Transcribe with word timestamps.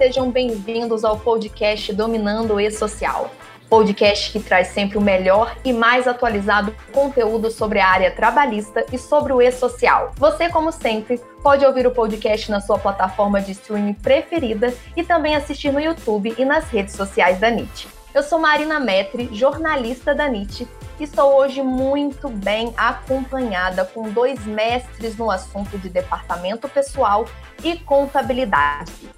sejam 0.00 0.30
bem-vindos 0.30 1.04
ao 1.04 1.18
podcast 1.18 1.92
Dominando 1.92 2.54
o 2.54 2.60
E-Social. 2.60 3.30
Podcast 3.68 4.32
que 4.32 4.40
traz 4.40 4.68
sempre 4.68 4.96
o 4.96 5.00
melhor 5.00 5.54
e 5.62 5.74
mais 5.74 6.08
atualizado 6.08 6.74
conteúdo 6.90 7.50
sobre 7.50 7.80
a 7.80 7.86
área 7.86 8.10
trabalhista 8.10 8.82
e 8.90 8.96
sobre 8.96 9.34
o 9.34 9.42
E-Social. 9.42 10.12
Você, 10.16 10.48
como 10.48 10.72
sempre, 10.72 11.20
pode 11.42 11.66
ouvir 11.66 11.86
o 11.86 11.90
podcast 11.90 12.50
na 12.50 12.62
sua 12.62 12.78
plataforma 12.78 13.42
de 13.42 13.52
streaming 13.52 13.92
preferida 13.92 14.72
e 14.96 15.04
também 15.04 15.36
assistir 15.36 15.70
no 15.70 15.78
YouTube 15.78 16.34
e 16.38 16.46
nas 16.46 16.64
redes 16.70 16.94
sociais 16.94 17.38
da 17.38 17.50
NIT. 17.50 17.86
Eu 18.14 18.22
sou 18.22 18.38
Marina 18.38 18.80
Metri, 18.80 19.28
jornalista 19.34 20.14
da 20.14 20.26
NIT, 20.26 20.66
e 20.98 21.04
estou 21.04 21.34
hoje 21.36 21.62
muito 21.62 22.30
bem 22.30 22.72
acompanhada 22.74 23.84
com 23.84 24.08
dois 24.08 24.46
mestres 24.46 25.18
no 25.18 25.30
assunto 25.30 25.76
de 25.76 25.90
departamento 25.90 26.66
pessoal 26.70 27.26
e 27.62 27.76
contabilidade. 27.76 29.10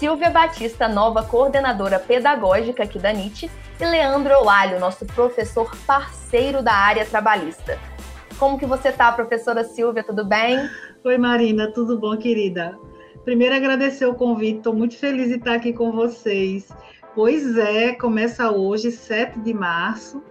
Silvia 0.00 0.30
Batista, 0.30 0.88
nova 0.88 1.22
coordenadora 1.22 1.98
pedagógica 1.98 2.84
aqui 2.84 2.98
da 2.98 3.12
NIT, 3.12 3.50
e 3.78 3.84
Leandro 3.84 4.32
Eulalho, 4.32 4.80
nosso 4.80 5.04
professor 5.04 5.70
parceiro 5.86 6.62
da 6.62 6.72
área 6.72 7.04
trabalhista. 7.04 7.78
Como 8.38 8.58
que 8.58 8.64
você 8.64 8.88
está, 8.88 9.12
professora 9.12 9.62
Silvia? 9.62 10.02
Tudo 10.02 10.24
bem? 10.24 10.58
Oi, 11.04 11.18
Marina, 11.18 11.70
tudo 11.70 12.00
bom, 12.00 12.16
querida? 12.16 12.78
Primeiro, 13.26 13.54
agradecer 13.54 14.06
o 14.06 14.14
convite, 14.14 14.56
estou 14.56 14.72
muito 14.72 14.96
feliz 14.96 15.28
de 15.28 15.34
estar 15.34 15.52
aqui 15.52 15.74
com 15.74 15.92
vocês. 15.92 16.70
Pois 17.14 17.58
é, 17.58 17.92
começa 17.92 18.50
hoje, 18.50 18.90
7 18.90 19.38
de 19.40 19.52
março. 19.52 20.22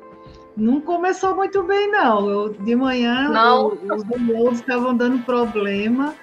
Não 0.57 0.81
começou 0.81 1.35
muito 1.35 1.61
bem, 1.61 1.91
não. 1.91 2.27
Eu, 2.27 2.53
de 2.53 2.75
manhã, 2.75 3.29
não. 3.29 3.67
os 3.67 4.03
downloads 4.03 4.61
estavam 4.61 4.97
dando 4.97 5.23
problema 5.25 6.15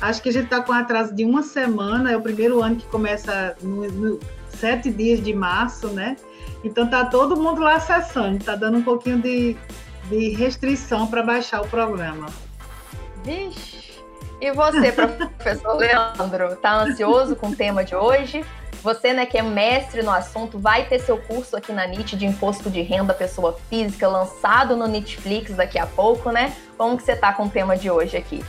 Acho 0.00 0.22
que 0.22 0.30
a 0.30 0.32
gente 0.32 0.44
está 0.44 0.62
com 0.62 0.72
atraso 0.72 1.14
de 1.14 1.24
uma 1.24 1.42
semana, 1.42 2.10
é 2.12 2.16
o 2.16 2.22
primeiro 2.22 2.62
ano 2.62 2.76
que 2.76 2.86
começa 2.86 3.54
no, 3.62 3.86
no 3.90 4.20
sete 4.48 4.90
dias 4.90 5.22
de 5.22 5.34
março, 5.34 5.88
né? 5.88 6.16
Então 6.64 6.88
tá 6.88 7.04
todo 7.04 7.36
mundo 7.36 7.60
lá 7.60 7.76
acessando, 7.76 8.42
tá 8.42 8.54
dando 8.54 8.78
um 8.78 8.82
pouquinho 8.82 9.20
de, 9.20 9.56
de 10.08 10.30
restrição 10.30 11.06
para 11.06 11.22
baixar 11.22 11.60
o 11.60 11.68
programa. 11.68 12.26
Vixe! 13.24 13.90
E 14.40 14.50
você, 14.52 14.90
professor 14.92 15.76
Leandro, 15.76 16.56
tá 16.56 16.82
ansioso 16.82 17.36
com 17.36 17.48
o 17.48 17.56
tema 17.56 17.84
de 17.84 17.94
hoje? 17.94 18.44
Você, 18.82 19.12
né, 19.12 19.26
que 19.26 19.36
é 19.36 19.42
mestre 19.42 20.02
no 20.02 20.10
assunto, 20.10 20.58
vai 20.58 20.86
ter 20.86 20.98
seu 21.00 21.18
curso 21.18 21.54
aqui 21.54 21.70
na 21.70 21.86
NIT 21.86 22.16
de 22.16 22.24
imposto 22.24 22.70
de 22.70 22.80
renda 22.80 23.12
pessoa 23.12 23.58
física 23.68 24.08
lançado 24.08 24.74
no 24.74 24.88
Netflix 24.88 25.54
daqui 25.54 25.78
a 25.78 25.86
pouco, 25.86 26.30
né? 26.30 26.56
Como 26.78 26.96
que 26.96 27.02
você 27.02 27.14
tá 27.14 27.30
com 27.34 27.44
o 27.44 27.50
tema 27.50 27.76
de 27.76 27.90
hoje 27.90 28.16
aqui? 28.16 28.42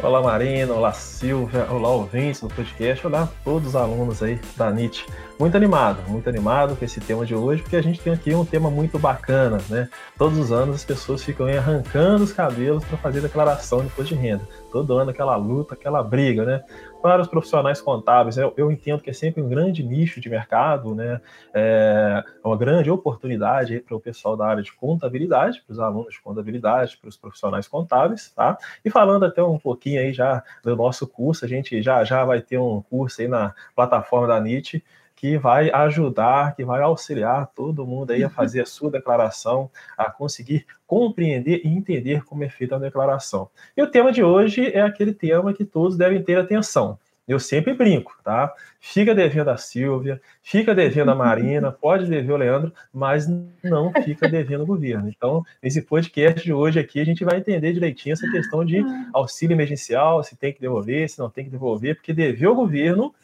Olá 0.00 0.20
Marina, 0.20 0.72
olá 0.72 0.92
Silvia, 0.92 1.66
olá 1.70 1.90
ouvintes 1.90 2.40
do 2.40 2.48
podcast, 2.48 3.06
olá 3.06 3.28
todos 3.44 3.68
os 3.68 3.76
alunos 3.76 4.22
aí 4.22 4.40
da 4.56 4.70
NIT. 4.70 5.06
Muito 5.38 5.56
animado, 5.56 6.02
muito 6.08 6.28
animado 6.28 6.74
com 6.74 6.84
esse 6.84 6.98
tema 6.98 7.26
de 7.26 7.34
hoje, 7.34 7.62
porque 7.62 7.76
a 7.76 7.82
gente 7.82 8.00
tem 8.00 8.12
aqui 8.12 8.34
um 8.34 8.44
tema 8.44 8.70
muito 8.70 8.98
bacana, 8.98 9.60
né? 9.68 9.88
Todos 10.16 10.38
os 10.38 10.50
anos 10.50 10.76
as 10.76 10.84
pessoas 10.84 11.22
ficam 11.22 11.46
aí 11.46 11.58
arrancando 11.58 12.24
os 12.24 12.32
cabelos 12.32 12.84
para 12.84 12.96
fazer 12.98 13.20
declaração 13.20 13.80
de 13.80 13.86
imposto 13.86 14.14
de 14.14 14.20
renda. 14.20 14.48
Todo 14.72 14.96
ano 14.96 15.10
aquela 15.10 15.36
luta, 15.36 15.74
aquela 15.74 16.02
briga, 16.02 16.44
né? 16.44 16.62
Para 17.02 17.20
os 17.20 17.26
profissionais 17.26 17.80
contábeis, 17.80 18.36
eu, 18.36 18.54
eu 18.56 18.70
entendo 18.70 19.02
que 19.02 19.10
é 19.10 19.12
sempre 19.12 19.42
um 19.42 19.48
grande 19.48 19.82
nicho 19.82 20.20
de 20.20 20.30
mercado, 20.30 20.94
né? 20.94 21.20
É 21.52 22.22
uma 22.44 22.56
grande 22.56 22.90
oportunidade 22.90 23.80
para 23.80 23.96
o 23.96 24.00
pessoal 24.00 24.36
da 24.36 24.46
área 24.46 24.62
de 24.62 24.72
contabilidade, 24.72 25.62
para 25.66 25.72
os 25.72 25.80
alunos 25.80 26.14
de 26.14 26.20
contabilidade, 26.20 26.96
para 26.96 27.08
os 27.08 27.16
profissionais 27.16 27.66
contábeis, 27.66 28.30
tá? 28.30 28.56
E 28.84 28.90
falando 28.90 29.24
até 29.24 29.42
um 29.42 29.58
pouquinho 29.58 30.00
aí 30.00 30.12
já 30.12 30.44
do 30.62 30.76
nosso 30.76 31.06
curso, 31.06 31.44
a 31.44 31.48
gente 31.48 31.82
já 31.82 32.04
já 32.04 32.24
vai 32.24 32.40
ter 32.40 32.58
um 32.58 32.80
curso 32.82 33.20
aí 33.20 33.26
na 33.26 33.52
plataforma 33.74 34.28
da 34.28 34.40
NIT 34.40 34.82
que 35.22 35.38
vai 35.38 35.70
ajudar, 35.70 36.56
que 36.56 36.64
vai 36.64 36.82
auxiliar 36.82 37.46
todo 37.54 37.86
mundo 37.86 38.10
aí 38.10 38.24
a 38.24 38.28
fazer 38.28 38.62
a 38.62 38.66
sua 38.66 38.90
declaração, 38.90 39.70
a 39.96 40.10
conseguir 40.10 40.66
compreender 40.84 41.60
e 41.64 41.68
entender 41.68 42.24
como 42.24 42.42
é 42.42 42.48
feita 42.48 42.74
a 42.74 42.78
declaração. 42.80 43.48
E 43.76 43.80
o 43.80 43.86
tema 43.86 44.10
de 44.10 44.24
hoje 44.24 44.72
é 44.74 44.80
aquele 44.80 45.14
tema 45.14 45.54
que 45.54 45.64
todos 45.64 45.96
devem 45.96 46.20
ter 46.20 46.36
atenção. 46.36 46.98
Eu 47.28 47.38
sempre 47.38 47.72
brinco, 47.72 48.18
tá? 48.24 48.52
Fica 48.80 49.14
devendo 49.14 49.50
a 49.50 49.56
Silvia, 49.56 50.20
fica 50.42 50.74
devendo 50.74 51.12
a 51.12 51.14
Marina, 51.14 51.70
pode 51.70 52.06
dever 52.06 52.32
o 52.32 52.36
Leandro, 52.36 52.72
mas 52.92 53.28
não 53.62 53.92
fica 54.02 54.28
devendo 54.28 54.64
o 54.64 54.66
governo. 54.66 55.08
Então, 55.08 55.44
nesse 55.62 55.82
podcast 55.82 56.42
de 56.42 56.52
hoje 56.52 56.80
aqui, 56.80 56.98
a 56.98 57.04
gente 57.04 57.24
vai 57.24 57.38
entender 57.38 57.72
direitinho 57.72 58.14
essa 58.14 58.28
questão 58.28 58.64
de 58.64 58.84
auxílio 59.12 59.54
emergencial, 59.54 60.24
se 60.24 60.34
tem 60.34 60.52
que 60.52 60.60
devolver, 60.60 61.08
se 61.08 61.20
não 61.20 61.30
tem 61.30 61.44
que 61.44 61.50
devolver, 61.50 61.94
porque 61.94 62.12
dever 62.12 62.48
o 62.48 62.56
governo 62.56 63.14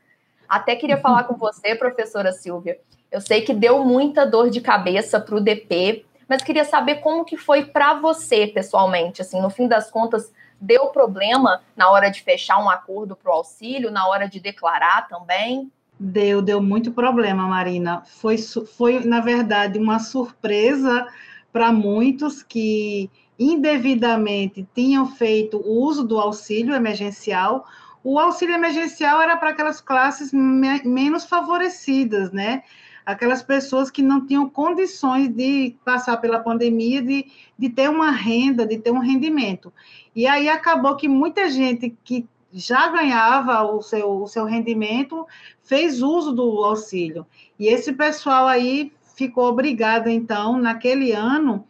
Até 0.48 0.74
queria 0.74 0.96
falar 1.00 1.24
com 1.24 1.34
você, 1.36 1.74
professora 1.74 2.32
Silvia. 2.32 2.78
Eu 3.10 3.20
sei 3.20 3.42
que 3.42 3.52
deu 3.52 3.84
muita 3.84 4.24
dor 4.24 4.50
de 4.50 4.60
cabeça 4.60 5.20
para 5.20 5.34
o 5.34 5.40
DP, 5.40 6.04
mas 6.28 6.42
queria 6.42 6.64
saber 6.64 6.96
como 6.96 7.24
que 7.24 7.36
foi 7.36 7.64
para 7.64 7.94
você 7.94 8.46
pessoalmente. 8.46 9.20
Assim, 9.20 9.40
no 9.40 9.50
fim 9.50 9.66
das 9.66 9.90
contas, 9.90 10.32
deu 10.60 10.86
problema 10.88 11.60
na 11.76 11.90
hora 11.90 12.08
de 12.08 12.22
fechar 12.22 12.62
um 12.62 12.70
acordo 12.70 13.16
para 13.16 13.30
o 13.30 13.34
auxílio, 13.34 13.90
na 13.90 14.06
hora 14.06 14.28
de 14.28 14.38
declarar 14.38 15.08
também? 15.08 15.72
Deu, 15.98 16.40
deu 16.40 16.62
muito 16.62 16.92
problema, 16.92 17.48
Marina. 17.48 18.02
Foi, 18.06 18.38
foi 18.38 19.00
na 19.00 19.20
verdade, 19.20 19.78
uma 19.78 19.98
surpresa 19.98 21.06
para 21.52 21.72
muitos 21.72 22.42
que 22.42 23.10
indevidamente 23.40 24.68
tinham 24.74 25.06
feito 25.06 25.62
uso 25.66 26.04
do 26.04 26.20
auxílio 26.20 26.74
emergencial, 26.74 27.66
o 28.04 28.18
auxílio 28.18 28.54
emergencial 28.54 29.20
era 29.22 29.34
para 29.38 29.50
aquelas 29.50 29.80
classes 29.80 30.30
me 30.30 30.82
menos 30.84 31.24
favorecidas, 31.24 32.30
né? 32.32 32.62
Aquelas 33.04 33.42
pessoas 33.42 33.90
que 33.90 34.02
não 34.02 34.26
tinham 34.26 34.48
condições 34.48 35.28
de 35.28 35.74
passar 35.84 36.18
pela 36.18 36.38
pandemia, 36.38 37.02
de, 37.02 37.26
de 37.58 37.70
ter 37.70 37.88
uma 37.88 38.10
renda, 38.10 38.66
de 38.66 38.78
ter 38.78 38.90
um 38.90 38.98
rendimento. 38.98 39.72
E 40.14 40.26
aí 40.26 40.48
acabou 40.48 40.94
que 40.96 41.08
muita 41.08 41.48
gente 41.48 41.96
que 42.04 42.28
já 42.52 42.88
ganhava 42.88 43.62
o 43.62 43.80
seu, 43.80 44.22
o 44.22 44.26
seu 44.26 44.44
rendimento 44.44 45.26
fez 45.62 46.02
uso 46.02 46.32
do 46.32 46.62
auxílio. 46.62 47.26
E 47.58 47.68
esse 47.68 47.92
pessoal 47.92 48.46
aí 48.46 48.92
ficou 49.16 49.46
obrigado, 49.46 50.08
então, 50.08 50.58
naquele 50.58 51.12
ano, 51.12 51.64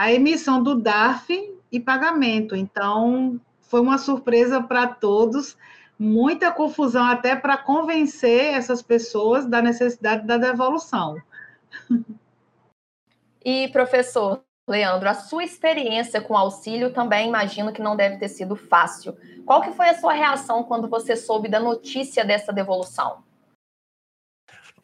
a 0.00 0.10
emissão 0.10 0.62
do 0.62 0.74
DARF 0.74 1.28
e 1.70 1.78
pagamento. 1.78 2.56
Então, 2.56 3.38
foi 3.60 3.82
uma 3.82 3.98
surpresa 3.98 4.62
para 4.62 4.86
todos, 4.86 5.58
muita 5.98 6.50
confusão 6.50 7.04
até 7.04 7.36
para 7.36 7.58
convencer 7.58 8.54
essas 8.54 8.80
pessoas 8.80 9.44
da 9.44 9.60
necessidade 9.60 10.26
da 10.26 10.38
devolução. 10.38 11.20
E, 13.44 13.68
professor 13.68 14.42
Leandro, 14.66 15.06
a 15.06 15.14
sua 15.14 15.44
experiência 15.44 16.22
com 16.22 16.34
auxílio 16.34 16.94
também 16.94 17.28
imagino 17.28 17.70
que 17.70 17.82
não 17.82 17.94
deve 17.94 18.16
ter 18.16 18.30
sido 18.30 18.56
fácil. 18.56 19.14
Qual 19.44 19.60
que 19.60 19.72
foi 19.72 19.90
a 19.90 19.98
sua 19.98 20.14
reação 20.14 20.62
quando 20.62 20.88
você 20.88 21.14
soube 21.14 21.46
da 21.46 21.60
notícia 21.60 22.24
dessa 22.24 22.54
devolução? 22.54 23.22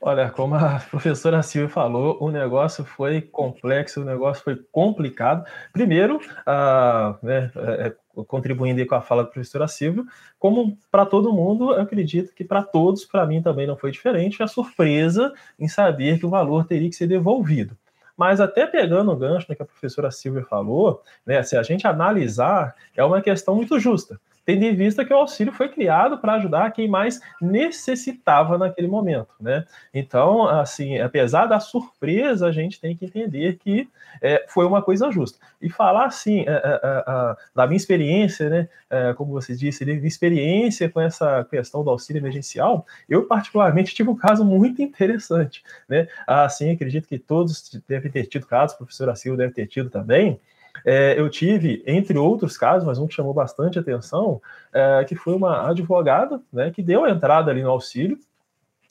Olha, 0.06 0.30
como 0.30 0.54
a 0.54 0.78
professora 0.88 1.42
Silvia 1.42 1.68
falou, 1.68 2.16
o 2.20 2.30
negócio 2.30 2.84
foi 2.84 3.20
complexo, 3.20 4.02
o 4.02 4.04
negócio 4.04 4.44
foi 4.44 4.54
complicado. 4.70 5.44
Primeiro, 5.72 6.18
uh, 6.18 7.26
né, 7.26 7.50
é, 7.56 7.88
é, 7.88 7.94
contribuindo 8.28 8.86
com 8.86 8.94
a 8.94 9.02
fala 9.02 9.24
da 9.24 9.30
professora 9.30 9.66
Silvia, 9.66 10.04
como 10.38 10.78
para 10.92 11.04
todo 11.04 11.32
mundo, 11.32 11.72
eu 11.72 11.80
acredito 11.80 12.32
que 12.36 12.44
para 12.44 12.62
todos, 12.62 13.04
para 13.04 13.26
mim 13.26 13.42
também 13.42 13.66
não 13.66 13.76
foi 13.76 13.90
diferente, 13.90 14.40
a 14.44 14.46
surpresa 14.46 15.32
em 15.58 15.66
saber 15.66 16.20
que 16.20 16.26
o 16.26 16.30
valor 16.30 16.66
teria 16.66 16.88
que 16.88 16.94
ser 16.94 17.08
devolvido. 17.08 17.76
Mas 18.16 18.40
até 18.40 18.64
pegando 18.64 19.10
o 19.10 19.16
gancho 19.16 19.48
que 19.56 19.60
a 19.60 19.66
professora 19.66 20.12
Silvia 20.12 20.44
falou, 20.44 21.02
né, 21.26 21.42
se 21.42 21.56
a 21.56 21.64
gente 21.64 21.84
analisar, 21.84 22.76
é 22.96 23.04
uma 23.04 23.20
questão 23.20 23.56
muito 23.56 23.76
justa 23.80 24.20
tendo 24.46 24.62
em 24.62 24.74
vista 24.74 25.04
que 25.04 25.12
o 25.12 25.16
auxílio 25.16 25.52
foi 25.52 25.68
criado 25.68 26.18
para 26.18 26.34
ajudar 26.34 26.70
quem 26.70 26.88
mais 26.88 27.20
necessitava 27.42 28.56
naquele 28.56 28.86
momento, 28.86 29.34
né? 29.40 29.66
Então, 29.92 30.46
assim, 30.48 31.00
apesar 31.00 31.46
da 31.46 31.58
surpresa, 31.58 32.46
a 32.46 32.52
gente 32.52 32.80
tem 32.80 32.96
que 32.96 33.04
entender 33.04 33.58
que 33.58 33.88
é, 34.22 34.46
foi 34.48 34.64
uma 34.64 34.80
coisa 34.80 35.10
justa. 35.10 35.38
E 35.60 35.68
falar 35.68 36.06
assim, 36.06 36.44
é, 36.46 36.52
é, 36.52 36.80
é 36.82 37.36
da 37.54 37.66
minha 37.66 37.76
experiência, 37.76 38.48
né, 38.48 38.68
é, 38.88 39.12
como 39.14 39.32
você 39.32 39.54
disse, 39.56 39.84
de 39.84 40.06
experiência 40.06 40.88
com 40.88 41.00
essa 41.00 41.44
questão 41.44 41.82
do 41.82 41.90
auxílio 41.90 42.20
emergencial, 42.20 42.86
eu 43.08 43.24
particularmente 43.24 43.94
tive 43.94 44.08
um 44.10 44.16
caso 44.16 44.44
muito 44.44 44.80
interessante, 44.80 45.64
né? 45.88 46.06
Assim, 46.24 46.70
acredito 46.70 47.08
que 47.08 47.18
todos 47.18 47.82
devem 47.88 48.12
ter 48.12 48.26
tido 48.26 48.46
casos, 48.46 48.74
a 48.74 48.78
professora 48.78 49.16
Silva 49.16 49.38
deve 49.38 49.54
ter 49.54 49.66
tido 49.66 49.90
também, 49.90 50.40
é, 50.84 51.18
eu 51.18 51.28
tive, 51.28 51.82
entre 51.86 52.18
outros 52.18 52.56
casos, 52.56 52.86
mas 52.86 52.98
um 52.98 53.06
que 53.06 53.14
chamou 53.14 53.34
bastante 53.34 53.78
atenção, 53.78 54.40
é, 54.72 55.04
que 55.04 55.14
foi 55.14 55.34
uma 55.34 55.70
advogada 55.70 56.40
né, 56.52 56.70
que 56.70 56.82
deu 56.82 57.04
a 57.04 57.10
entrada 57.10 57.50
ali 57.50 57.62
no 57.62 57.70
auxílio. 57.70 58.18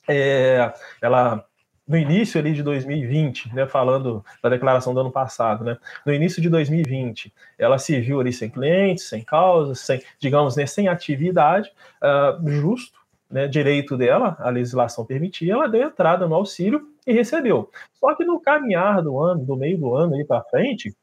É, 0.08 0.72
ela 1.02 1.46
no 1.88 1.98
início 1.98 2.40
ali 2.40 2.54
de 2.54 2.64
2020, 2.64 3.54
né, 3.54 3.68
falando 3.68 4.26
da 4.42 4.50
declaração 4.50 4.94
do 4.94 5.00
ano 5.00 5.12
passado, 5.12 5.64
né, 5.64 5.78
no 6.06 6.14
início 6.14 6.42
de 6.42 6.50
2020, 6.50 7.32
ela 7.60 7.78
se 7.78 8.00
viu 8.00 8.20
ali 8.20 8.34
sem 8.34 8.50
clientes, 8.50 9.08
sem 9.08 9.24
causas, 9.24 9.80
sem, 9.80 10.02
digamos, 10.20 10.56
né, 10.56 10.66
sem 10.66 10.88
atividade, 10.88 11.72
uh, 12.02 12.50
justo, 12.50 13.00
né, 13.30 13.48
direito 13.48 13.98
dela, 13.98 14.36
a 14.40 14.50
legislação 14.50 15.06
permitia, 15.06 15.54
ela 15.54 15.68
deu 15.68 15.88
entrada 15.88 16.28
no 16.28 16.36
auxílio 16.36 16.88
e 17.06 17.14
recebeu. 17.14 17.70
Só 18.00 18.16
que 18.16 18.24
no 18.26 18.40
caminhar 18.40 19.02
do 19.02 19.20
ano, 19.20 19.46
do 19.46 19.56
meio 19.56 19.78
do 19.78 19.96
ano 19.96 20.16
aí 20.16 20.26
para 20.26 20.44
frente, 20.44 20.96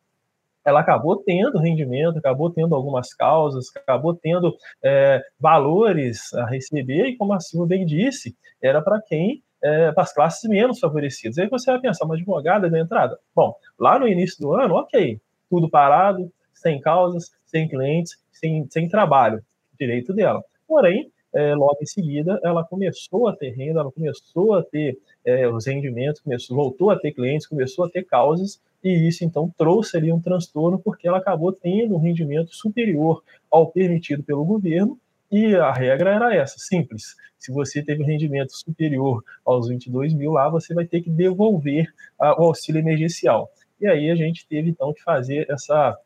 ela 0.64 0.80
acabou 0.80 1.16
tendo 1.16 1.58
rendimento, 1.58 2.18
acabou 2.18 2.50
tendo 2.50 2.74
algumas 2.74 3.12
causas, 3.14 3.66
acabou 3.74 4.14
tendo 4.14 4.56
é, 4.82 5.22
valores 5.38 6.32
a 6.34 6.46
receber, 6.46 7.06
e 7.06 7.16
como 7.16 7.32
a 7.32 7.40
Silvia 7.40 7.78
bem 7.78 7.86
disse, 7.86 8.36
era 8.60 8.80
para 8.80 9.00
quem, 9.00 9.42
é, 9.62 9.92
para 9.92 10.02
as 10.02 10.12
classes 10.12 10.48
menos 10.48 10.78
favorecidas. 10.78 11.38
Aí 11.38 11.48
você 11.48 11.70
vai 11.70 11.80
pensar, 11.80 12.04
uma 12.04 12.14
advogada 12.14 12.68
da 12.68 12.78
entrada? 12.78 13.18
Bom, 13.34 13.54
lá 13.78 13.98
no 13.98 14.08
início 14.08 14.40
do 14.40 14.52
ano, 14.52 14.74
ok, 14.74 15.20
tudo 15.48 15.68
parado, 15.68 16.30
sem 16.52 16.80
causas, 16.80 17.30
sem 17.44 17.68
clientes, 17.68 18.16
sem, 18.30 18.66
sem 18.70 18.88
trabalho, 18.88 19.42
direito 19.78 20.12
dela. 20.12 20.42
Porém, 20.66 21.10
é, 21.34 21.54
logo 21.54 21.78
em 21.80 21.86
seguida, 21.86 22.38
ela 22.42 22.64
começou 22.64 23.28
a 23.28 23.34
ter 23.34 23.50
renda, 23.50 23.80
ela 23.80 23.90
começou 23.90 24.54
a 24.54 24.62
ter 24.62 24.98
é, 25.24 25.48
os 25.48 25.66
rendimentos, 25.66 26.20
começou, 26.20 26.56
voltou 26.56 26.90
a 26.90 26.98
ter 26.98 27.12
clientes, 27.12 27.46
começou 27.46 27.84
a 27.84 27.88
ter 27.88 28.04
causas, 28.04 28.60
e 28.82 29.08
isso 29.08 29.24
então 29.24 29.52
trouxe 29.56 29.96
ali 29.96 30.12
um 30.12 30.20
transtorno, 30.20 30.78
porque 30.78 31.06
ela 31.06 31.18
acabou 31.18 31.52
tendo 31.52 31.94
um 31.94 31.98
rendimento 31.98 32.54
superior 32.54 33.22
ao 33.50 33.66
permitido 33.68 34.22
pelo 34.22 34.44
governo, 34.44 34.98
e 35.30 35.54
a 35.56 35.72
regra 35.72 36.14
era 36.14 36.34
essa, 36.34 36.56
simples. 36.58 37.16
Se 37.38 37.50
você 37.50 37.82
teve 37.82 38.02
um 38.02 38.06
rendimento 38.06 38.52
superior 38.52 39.24
aos 39.44 39.68
22 39.68 40.12
mil 40.12 40.32
lá, 40.32 40.48
você 40.48 40.74
vai 40.74 40.84
ter 40.84 41.00
que 41.00 41.10
devolver 41.10 41.92
a, 42.18 42.38
o 42.40 42.44
auxílio 42.46 42.80
emergencial. 42.80 43.50
E 43.80 43.86
aí 43.86 44.10
a 44.10 44.14
gente 44.14 44.46
teve 44.46 44.70
então 44.70 44.92
que 44.92 45.02
fazer 45.02 45.46
essa 45.50 45.98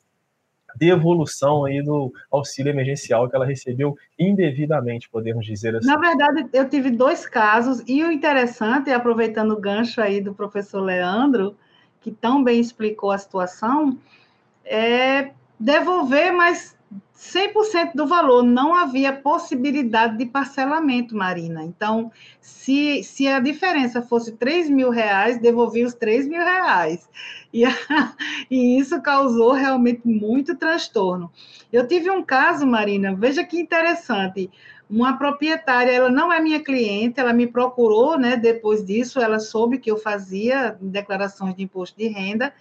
devolução 0.76 1.64
aí 1.64 1.82
do 1.82 2.12
auxílio 2.30 2.70
emergencial 2.70 3.28
que 3.28 3.34
ela 3.34 3.46
recebeu 3.46 3.96
indevidamente, 4.18 5.08
podemos 5.08 5.44
dizer 5.44 5.74
assim. 5.74 5.86
Na 5.86 5.98
verdade, 5.98 6.48
eu 6.52 6.68
tive 6.68 6.90
dois 6.90 7.26
casos, 7.26 7.82
e 7.86 8.04
o 8.04 8.12
interessante, 8.12 8.90
aproveitando 8.90 9.52
o 9.52 9.60
gancho 9.60 10.00
aí 10.00 10.20
do 10.20 10.34
professor 10.34 10.80
Leandro, 10.80 11.56
que 12.06 12.12
tão 12.12 12.44
bem 12.44 12.60
explicou 12.60 13.10
a 13.10 13.18
situação, 13.18 13.98
é 14.64 15.32
devolver, 15.58 16.32
mas 16.32 16.78
100% 17.16 17.92
do 17.94 18.06
valor, 18.06 18.42
não 18.42 18.74
havia 18.74 19.12
possibilidade 19.12 20.18
de 20.18 20.26
parcelamento, 20.26 21.16
Marina. 21.16 21.64
Então, 21.64 22.12
se, 22.40 23.02
se 23.02 23.26
a 23.26 23.40
diferença 23.40 24.02
fosse 24.02 24.32
3 24.32 24.68
mil 24.68 24.90
reais, 24.90 25.40
devolvia 25.40 25.86
os 25.86 25.94
3 25.94 26.28
mil 26.28 26.42
reais. 26.42 27.08
E, 27.52 27.64
a, 27.64 27.70
e 28.50 28.78
isso 28.78 29.00
causou 29.00 29.52
realmente 29.52 30.02
muito 30.04 30.56
transtorno. 30.56 31.32
Eu 31.72 31.88
tive 31.88 32.10
um 32.10 32.22
caso, 32.22 32.66
Marina, 32.66 33.14
veja 33.14 33.42
que 33.42 33.58
interessante 33.58 34.50
uma 34.88 35.18
proprietária, 35.18 35.90
ela 35.90 36.10
não 36.10 36.32
é 36.32 36.40
minha 36.40 36.62
cliente, 36.62 37.18
ela 37.18 37.32
me 37.32 37.46
procurou, 37.46 38.16
né? 38.16 38.36
Depois 38.36 38.84
disso, 38.84 39.20
ela 39.20 39.40
soube 39.40 39.78
que 39.78 39.90
eu 39.90 39.96
fazia 39.96 40.76
declarações 40.80 41.56
de 41.56 41.64
imposto 41.64 41.98
de 41.98 42.06
renda 42.06 42.54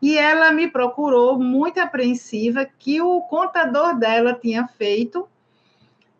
e 0.00 0.16
ela 0.16 0.52
me 0.52 0.68
procurou 0.68 1.38
muito 1.38 1.80
apreensiva 1.80 2.66
que 2.78 3.00
o 3.00 3.22
contador 3.22 3.98
dela 4.00 4.34
tinha 4.34 4.66
feito 4.66 5.28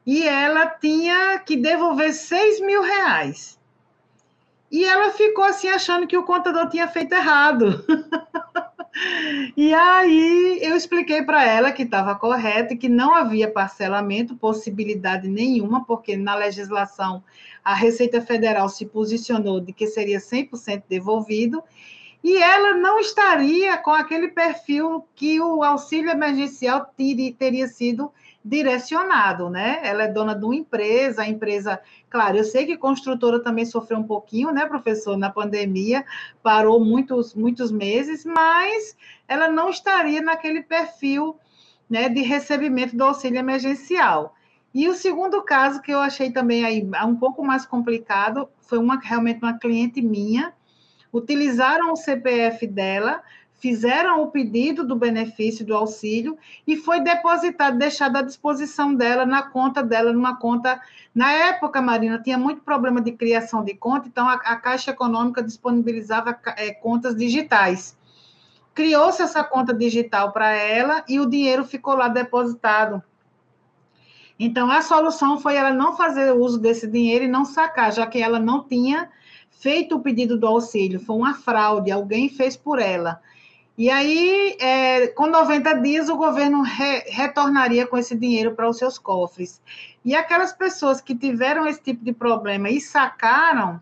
e 0.06 0.28
ela 0.28 0.66
tinha 0.66 1.38
que 1.40 1.56
devolver 1.56 2.12
6 2.12 2.60
mil 2.60 2.82
reais. 2.82 3.58
E 4.70 4.84
ela 4.84 5.10
ficou 5.10 5.42
assim 5.42 5.68
achando 5.68 6.06
que 6.06 6.16
o 6.16 6.22
contador 6.22 6.68
tinha 6.68 6.86
feito 6.86 7.12
errado. 7.12 7.84
E 9.56 9.72
aí 9.72 10.58
eu 10.60 10.76
expliquei 10.76 11.22
para 11.22 11.44
ela 11.46 11.72
que 11.72 11.84
estava 11.84 12.14
correto 12.14 12.74
e 12.74 12.76
que 12.76 12.88
não 12.88 13.14
havia 13.14 13.50
parcelamento, 13.50 14.36
possibilidade 14.36 15.28
nenhuma, 15.28 15.84
porque 15.84 16.16
na 16.16 16.34
legislação 16.34 17.22
a 17.64 17.72
Receita 17.74 18.20
Federal 18.20 18.68
se 18.68 18.84
posicionou 18.86 19.60
de 19.60 19.72
que 19.72 19.86
seria 19.86 20.18
100% 20.18 20.82
devolvido, 20.88 21.62
e 22.22 22.36
ela 22.36 22.74
não 22.74 22.98
estaria 23.00 23.76
com 23.78 23.90
aquele 23.90 24.28
perfil 24.28 25.06
que 25.14 25.40
o 25.40 25.62
auxílio 25.62 26.10
emergencial 26.10 26.86
teria 27.38 27.66
sido 27.66 28.12
direcionado, 28.44 29.50
né? 29.50 29.80
Ela 29.82 30.04
é 30.04 30.08
dona 30.08 30.34
de 30.34 30.44
uma 30.44 30.54
empresa, 30.54 31.22
a 31.22 31.28
empresa, 31.28 31.80
claro, 32.08 32.38
eu 32.38 32.44
sei 32.44 32.66
que 32.66 32.76
construtora 32.76 33.40
também 33.40 33.64
sofreu 33.66 33.98
um 33.98 34.06
pouquinho, 34.06 34.50
né, 34.50 34.66
professor, 34.66 35.16
na 35.16 35.30
pandemia, 35.30 36.04
parou 36.42 36.82
muitos, 36.82 37.34
muitos 37.34 37.70
meses, 37.70 38.24
mas 38.24 38.96
ela 39.28 39.48
não 39.48 39.68
estaria 39.68 40.22
naquele 40.22 40.62
perfil, 40.62 41.36
né, 41.88 42.08
de 42.08 42.22
recebimento 42.22 42.96
do 42.96 43.04
auxílio 43.04 43.38
emergencial. 43.38 44.34
E 44.72 44.88
o 44.88 44.94
segundo 44.94 45.42
caso 45.42 45.82
que 45.82 45.92
eu 45.92 45.98
achei 45.98 46.30
também 46.30 46.64
aí 46.64 46.88
um 47.04 47.16
pouco 47.16 47.44
mais 47.44 47.66
complicado 47.66 48.48
foi 48.60 48.78
uma 48.78 48.98
realmente 48.98 49.42
uma 49.42 49.58
cliente 49.58 50.00
minha, 50.00 50.54
utilizaram 51.12 51.92
o 51.92 51.96
CPF 51.96 52.66
dela 52.66 53.22
fizeram 53.60 54.22
o 54.22 54.30
pedido 54.30 54.82
do 54.82 54.96
benefício 54.96 55.64
do 55.64 55.76
auxílio 55.76 56.36
e 56.66 56.76
foi 56.76 57.00
depositado, 57.00 57.78
deixado 57.78 58.16
à 58.16 58.22
disposição 58.22 58.94
dela 58.94 59.26
na 59.26 59.42
conta 59.42 59.82
dela, 59.82 60.12
numa 60.12 60.36
conta. 60.36 60.80
Na 61.14 61.30
época, 61.30 61.80
Marina, 61.82 62.18
tinha 62.18 62.38
muito 62.38 62.62
problema 62.62 63.00
de 63.00 63.12
criação 63.12 63.62
de 63.62 63.74
conta, 63.74 64.08
então 64.08 64.26
a, 64.26 64.34
a 64.34 64.56
Caixa 64.56 64.90
Econômica 64.90 65.42
disponibilizava 65.42 66.36
é, 66.56 66.72
contas 66.72 67.14
digitais. 67.14 67.96
Criou-se 68.74 69.20
essa 69.20 69.44
conta 69.44 69.74
digital 69.74 70.32
para 70.32 70.50
ela 70.52 71.04
e 71.06 71.20
o 71.20 71.26
dinheiro 71.26 71.64
ficou 71.64 71.94
lá 71.94 72.08
depositado. 72.08 73.02
Então, 74.38 74.70
a 74.70 74.80
solução 74.80 75.38
foi 75.38 75.56
ela 75.56 75.70
não 75.70 75.94
fazer 75.94 76.32
uso 76.32 76.58
desse 76.58 76.86
dinheiro 76.86 77.26
e 77.26 77.28
não 77.28 77.44
sacar, 77.44 77.92
já 77.92 78.06
que 78.06 78.22
ela 78.22 78.38
não 78.38 78.64
tinha 78.64 79.10
feito 79.60 79.96
o 79.96 80.00
pedido 80.00 80.38
do 80.38 80.46
auxílio. 80.46 80.98
Foi 80.98 81.16
uma 81.16 81.34
fraude, 81.34 81.90
alguém 81.90 82.28
fez 82.28 82.56
por 82.56 82.80
ela. 82.80 83.20
E 83.78 83.88
aí, 83.88 84.56
é, 84.60 85.06
com 85.08 85.26
90 85.26 85.74
dias, 85.80 86.08
o 86.08 86.16
governo 86.16 86.62
re, 86.62 87.04
retornaria 87.08 87.86
com 87.86 87.96
esse 87.96 88.16
dinheiro 88.16 88.54
para 88.54 88.68
os 88.68 88.76
seus 88.76 88.98
cofres. 88.98 89.60
E 90.04 90.14
aquelas 90.14 90.52
pessoas 90.52 91.00
que 91.00 91.14
tiveram 91.14 91.66
esse 91.66 91.80
tipo 91.80 92.04
de 92.04 92.12
problema 92.12 92.68
e 92.68 92.80
sacaram, 92.80 93.80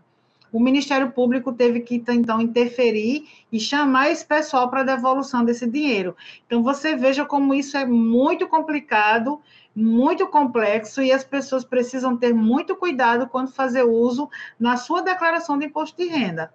o 0.51 0.59
Ministério 0.59 1.11
Público 1.11 1.53
teve 1.53 1.81
que, 1.81 2.03
então, 2.09 2.41
interferir 2.41 3.27
e 3.51 3.59
chamar 3.59 4.09
esse 4.09 4.25
pessoal 4.25 4.69
para 4.69 4.81
a 4.81 4.83
devolução 4.83 5.45
desse 5.45 5.69
dinheiro. 5.69 6.15
Então, 6.45 6.63
você 6.63 6.95
veja 6.95 7.25
como 7.25 7.53
isso 7.53 7.77
é 7.77 7.85
muito 7.85 8.47
complicado, 8.47 9.41
muito 9.75 10.27
complexo, 10.27 11.01
e 11.01 11.11
as 11.11 11.23
pessoas 11.23 11.63
precisam 11.63 12.17
ter 12.17 12.33
muito 12.33 12.75
cuidado 12.75 13.27
quando 13.27 13.51
fazer 13.51 13.83
uso 13.83 14.29
na 14.59 14.77
sua 14.77 15.01
declaração 15.01 15.57
de 15.57 15.65
imposto 15.65 15.97
de 15.97 16.09
renda. 16.09 16.51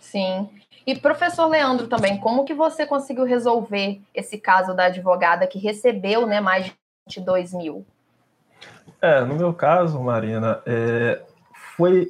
Sim. 0.00 0.48
E 0.86 0.94
professor 0.94 1.46
Leandro 1.46 1.88
também, 1.88 2.18
como 2.18 2.44
que 2.44 2.54
você 2.54 2.86
conseguiu 2.86 3.24
resolver 3.24 4.00
esse 4.14 4.38
caso 4.38 4.72
da 4.72 4.84
advogada 4.84 5.46
que 5.46 5.58
recebeu 5.58 6.26
né, 6.26 6.40
mais 6.40 6.66
de 6.66 6.74
22 7.08 7.52
mil? 7.54 7.84
É, 9.02 9.20
no 9.24 9.34
meu 9.34 9.52
caso, 9.52 10.00
Marina, 10.00 10.62
é, 10.64 11.22
foi 11.76 12.08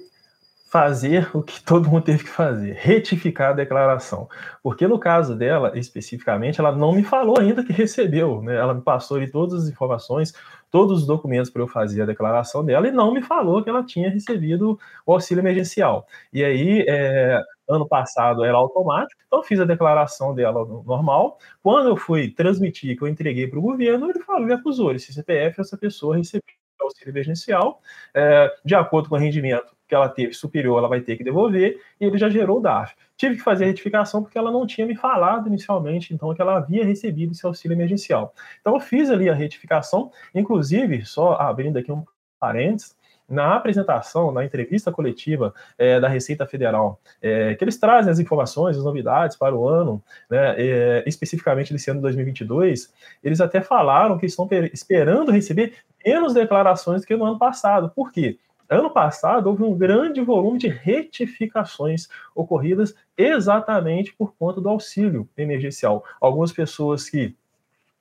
fazer 0.69 1.31
o 1.35 1.43
que 1.43 1.63
todo 1.63 1.89
mundo 1.89 2.05
teve 2.05 2.25
que 2.25 2.31
fazer, 2.31 2.75
retificar 2.75 3.51
a 3.51 3.53
declaração. 3.53 4.29
Porque 4.63 4.87
no 4.87 4.99
caso 4.99 5.37
dela, 5.37 5.73
especificamente, 5.79 6.61
ela 6.61 6.73
não 6.73 6.93
me 6.93 7.05
falou 7.05 7.39
ainda 7.39 7.65
que 7.65 7.73
recebeu, 7.73 8.43
né? 8.43 8.57
Ela 8.57 8.75
me 8.75 8.83
passou 8.83 9.17
ali 9.17 9.31
todas 9.31 9.63
as 9.63 9.69
informações, 9.71 10.35
todos 10.71 11.03
os 11.03 11.07
documentos 11.07 11.51
para 11.51 11.63
eu 11.63 11.69
fazer 11.69 12.03
a 12.03 12.07
declaração 12.07 12.65
dela 12.65 12.89
e 12.89 12.91
não 12.91 13.15
me 13.15 13.23
falou 13.23 13.63
que 13.63 13.71
ela 13.71 13.85
tinha 13.85 14.11
recebido 14.11 14.79
o 15.07 15.13
auxílio 15.13 15.41
emergencial. 15.41 16.07
E 16.33 16.45
aí, 16.45 16.85
é, 16.89 17.41
ano 17.69 17.87
passado 17.87 18.45
era 18.45 18.57
automático, 18.57 19.21
então 19.27 19.43
fiz 19.45 19.61
a 19.61 19.65
declaração 19.65 20.35
dela 20.35 20.65
normal. 20.85 21.39
Quando 21.63 21.89
eu 21.91 21.97
fui 21.97 22.29
transmitir, 22.31 22.97
que 22.97 23.03
eu 23.05 23.09
entreguei 23.09 23.47
para 23.47 23.59
o 23.59 23.63
governo, 23.63 24.11
ele 24.11 24.21
falou, 24.21 24.43
ele 24.43 24.53
acusou, 24.55 24.93
esse 24.93 25.13
CPF, 25.13 25.61
essa 25.61 25.79
pessoa 25.79 26.17
recebeu 26.17 26.43
auxílio 26.81 27.11
emergencial, 27.11 27.81
é, 28.15 28.53
de 28.65 28.75
acordo 28.75 29.09
com 29.09 29.17
o 29.17 29.19
rendimento 29.19 29.76
que 29.87 29.95
ela 29.95 30.09
teve 30.09 30.33
superior, 30.33 30.79
ela 30.79 30.89
vai 30.89 31.01
ter 31.01 31.17
que 31.17 31.25
devolver, 31.25 31.81
e 32.01 32.05
ele 32.05 32.19
já 32.19 32.29
gerou 32.29 32.59
o 32.59 32.61
DAF. 32.61 32.95
Tive 33.17 33.37
que 33.37 33.43
fazer 33.43 33.65
a 33.65 33.67
retificação 33.69 34.23
porque 34.23 34.37
ela 34.37 34.51
não 34.51 34.67
tinha 34.67 34.87
me 34.87 34.97
falado 34.97 35.47
inicialmente, 35.49 36.13
então, 36.13 36.35
que 36.35 36.43
ela 36.43 36.57
havia 36.57 36.85
recebido 36.85 37.33
esse 37.33 37.47
auxílio 37.47 37.75
emergencial. 37.75 38.35
Então, 38.61 38.75
eu 38.75 38.81
fiz 38.81 39.11
ali 39.11 39.29
a 39.29 39.35
retificação, 39.35 40.11
inclusive, 40.35 41.05
só 41.05 41.35
abrindo 41.35 41.79
aqui 41.79 41.91
um 41.93 42.05
parênteses, 42.39 42.97
na 43.29 43.57
apresentação, 43.57 44.31
na 44.31 44.45
entrevista 44.45 44.93
coletiva 44.93 45.53
é, 45.77 45.99
da 45.99 46.09
Receita 46.09 46.47
Federal, 46.47 47.01
é, 47.21 47.55
que 47.55 47.65
eles 47.65 47.77
trazem 47.77 48.11
as 48.11 48.19
informações, 48.19 48.77
as 48.77 48.85
novidades 48.85 49.37
para 49.37 49.55
o 49.55 49.69
ano, 49.69 50.03
né, 50.31 50.55
é, 50.57 51.05
especificamente 51.07 51.73
desse 51.73 51.91
ano 51.91 51.99
de 51.99 52.03
2022, 52.03 52.93
eles 53.23 53.41
até 53.41 53.61
falaram 53.61 54.17
que 54.17 54.27
estão 54.27 54.49
esperando 54.73 55.33
receber 55.33 55.75
menos 56.05 56.35
declarações 56.35 57.01
do 57.01 57.07
que 57.07 57.17
no 57.17 57.25
ano 57.25 57.39
passado. 57.39 57.91
Por 57.91 58.13
quê? 58.13 58.39
Ano 58.69 58.91
passado 58.91 59.49
houve 59.49 59.63
um 59.63 59.77
grande 59.77 60.21
volume 60.21 60.59
de 60.59 60.69
retificações 60.69 62.09
ocorridas 62.35 62.95
exatamente 63.17 64.15
por 64.15 64.35
conta 64.37 64.61
do 64.61 64.69
auxílio 64.69 65.29
emergencial. 65.37 66.05
Algumas 66.21 66.53
pessoas 66.53 67.09
que 67.09 67.35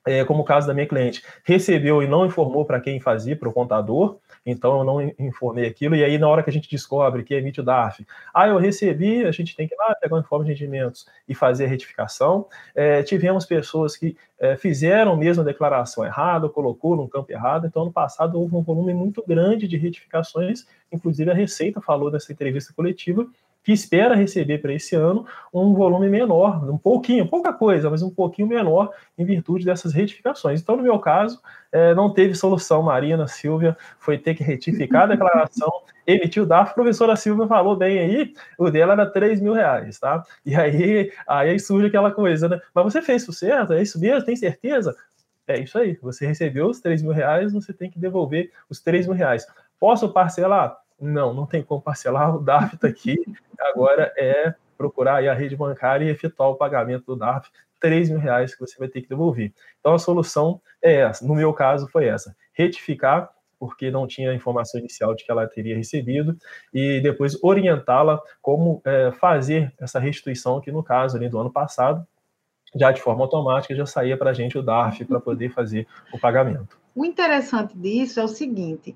é, 0.06 0.24
como 0.24 0.44
o 0.44 0.46
caso 0.46 0.68
da 0.68 0.74
minha 0.74 0.88
cliente, 0.88 1.24
recebeu 1.44 2.02
e 2.04 2.08
não 2.08 2.26
informou 2.26 2.64
para 2.64 2.80
quem 2.80 3.00
fazia, 3.00 3.36
para 3.36 3.50
o 3.50 3.54
contador, 3.54 4.18
então 4.46 4.78
eu 4.80 4.84
não 4.84 5.02
informei 5.18 5.66
aquilo, 5.66 5.96
e 5.96 6.04
aí 6.04 6.18
na 6.18 6.28
hora 6.28 6.44
que 6.44 6.50
a 6.50 6.54
gente 6.54 6.70
descobre 6.70 7.24
que 7.24 7.34
emite 7.34 7.62
o 7.62 7.64
DARF, 7.64 8.06
ah, 8.34 8.48
eu 8.48 8.58
recebi, 8.58 9.26
a 9.26 9.32
gente 9.32 9.56
tem 9.56 9.68
que 9.68 9.74
ir 9.74 9.78
lá 9.78 9.96
pegar 9.96 10.16
o 10.16 10.20
informe 10.20 10.46
de 10.46 10.52
rendimentos 10.52 11.08
e 11.28 11.34
fazer 11.34 11.66
a 11.66 11.68
retificação. 11.68 12.48
É, 12.76 13.02
tivemos 13.04 13.46
pessoas 13.46 13.98
que 13.98 14.16
é, 14.40 14.56
fizeram 14.56 15.16
mesmo 15.18 15.42
a 15.42 15.46
declaração 15.46 16.06
errada, 16.06 16.50
colocou 16.50 16.96
no 16.96 17.08
campo 17.08 17.32
errado, 17.32 17.66
então 17.66 17.84
ano 17.84 17.92
passado 17.92 18.40
houve 18.40 18.56
um 18.56 18.62
volume 18.62 18.94
muito 18.94 19.24
grande 19.26 19.68
de 19.68 19.78
retificações, 19.78 20.66
inclusive 20.92 21.32
a 21.32 21.34
Receita 21.34 21.82
falou 21.82 22.12
nessa 22.12 22.32
entrevista 22.32 22.74
coletiva 22.74 23.26
que 23.66 23.74
espera 23.74 24.16
receber 24.16 24.60
para 24.60 24.72
esse 24.72 24.96
ano 24.96 25.26
um 25.52 25.74
volume 25.74 26.08
menor, 26.08 26.70
um 26.70 26.78
pouquinho, 26.78 27.28
pouca 27.28 27.52
coisa, 27.52 27.90
mas 27.90 28.04
um 28.04 28.12
pouquinho 28.12 28.48
menor 28.48 28.92
em 29.18 29.26
virtude 29.26 29.66
dessas 29.66 29.92
retificações. 29.92 30.62
Então, 30.62 30.78
no 30.78 30.84
meu 30.84 31.00
caso, 31.00 31.42
é, 31.72 31.96
não 31.96 32.14
teve 32.14 32.36
solução. 32.36 32.84
Marina 32.84 33.28
Silvia 33.28 33.76
foi 33.98 34.20
ter 34.20 34.36
que 34.36 34.44
retificar 34.44 35.04
a 35.04 35.08
declaração, 35.08 35.68
emitiu 36.06 36.44
o 36.44 36.46
DAF. 36.46 36.72
A 36.72 36.74
professora 36.76 37.16
Silvia 37.16 37.48
falou 37.48 37.76
bem 37.76 37.98
aí, 37.98 38.34
o 38.60 38.70
dela 38.70 38.94
era 38.94 39.08
3 39.08 39.42
mil 39.42 39.54
reais, 39.54 39.98
tá? 40.00 40.24
E 40.46 40.56
aí, 40.56 41.12
aí 41.28 41.60
surge 41.60 41.88
aquela 41.88 42.12
coisa, 42.12 42.48
né? 42.48 42.62
Mas 42.72 42.84
você 42.86 43.02
fez 43.02 43.24
isso 43.24 43.34
certo? 43.34 43.74
É 43.74 43.82
isso 43.82 44.00
mesmo? 44.00 44.24
Tem 44.24 44.36
certeza? 44.36 44.96
É 45.48 45.60
isso 45.60 45.76
aí. 45.80 45.98
Você 46.04 46.28
recebeu 46.28 46.68
os 46.68 46.80
3 46.80 47.02
mil 47.02 47.12
reais, 47.12 47.52
você 47.52 47.74
tem 47.74 47.90
que 47.90 47.98
devolver 47.98 48.52
os 48.70 48.80
3 48.80 49.08
mil 49.08 49.16
reais. 49.16 49.48
Posso 49.80 50.14
parcelar? 50.14 50.85
Não, 51.00 51.34
não 51.34 51.46
tem 51.46 51.62
como 51.62 51.82
parcelar, 51.82 52.36
o 52.36 52.40
DARF 52.40 52.76
está 52.76 52.88
aqui, 52.88 53.16
agora 53.60 54.14
é 54.18 54.54
procurar 54.78 55.26
a 55.26 55.34
rede 55.34 55.56
bancária 55.56 56.06
e 56.06 56.10
efetuar 56.10 56.50
o 56.50 56.56
pagamento 56.56 57.06
do 57.06 57.16
DARF, 57.16 57.50
3 57.80 58.10
mil 58.10 58.20
reais 58.20 58.54
que 58.54 58.60
você 58.60 58.78
vai 58.78 58.88
ter 58.88 59.02
que 59.02 59.10
devolver. 59.10 59.54
Então 59.80 59.94
a 59.94 60.00
solução 60.00 60.62
é 60.82 60.96
essa, 60.96 61.26
no 61.26 61.36
meu 61.36 61.54
caso 61.54 61.88
foi 61.88 62.06
essa, 62.06 62.36
retificar, 62.54 63.30
porque 63.60 63.90
não 63.90 64.06
tinha 64.06 64.32
a 64.32 64.36
informação 64.36 64.80
inicial 64.80 65.16
de 65.16 65.24
que 65.24 65.32
ela 65.32 65.48
teria 65.48 65.76
recebido, 65.76 66.38
e 66.74 67.00
depois 67.02 67.42
orientá-la 67.44 68.22
como 68.42 68.82
é, 68.86 69.12
fazer 69.12 69.74
essa 69.80 70.00
restituição, 70.00 70.62
que 70.62 70.72
no 70.72 70.84
caso 70.84 71.18
ali 71.18 71.30
do 71.30 71.40
ano 71.40 71.52
passado, 71.52 72.06
já 72.76 72.92
de 72.92 73.02
forma 73.02 73.24
automática, 73.24 73.74
já 73.74 73.86
saía 73.86 74.18
para 74.18 74.32
a 74.32 74.34
gente 74.34 74.58
o 74.58 74.62
DARF 74.62 75.06
para 75.06 75.20
poder 75.20 75.50
fazer 75.50 75.88
o 76.14 76.20
pagamento. 76.20 76.78
O 76.94 77.06
interessante 77.06 77.78
disso 77.78 78.20
é 78.20 78.24
o 78.24 78.28
seguinte: 78.28 78.96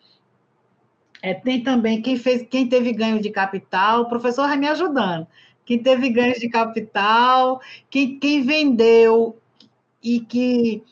É, 1.23 1.35
tem 1.35 1.63
também 1.63 2.03
quem, 2.03 2.17
fez, 2.17 2.47
quem 2.49 2.69
teve 2.69 2.93
ganho 2.93 3.21
de 3.21 3.31
capital, 3.31 4.03
o 4.03 4.09
professor 4.09 4.47
vai 4.47 4.59
me 4.59 4.69
ajudando. 4.69 5.27
Quem 5.65 5.79
teve 5.79 6.11
ganhos 6.11 6.39
de 6.39 6.49
capital, 6.49 7.61
quem, 7.89 8.19
quem 8.19 8.43
vendeu 8.43 9.40
e 10.03 10.21
que 10.21 10.83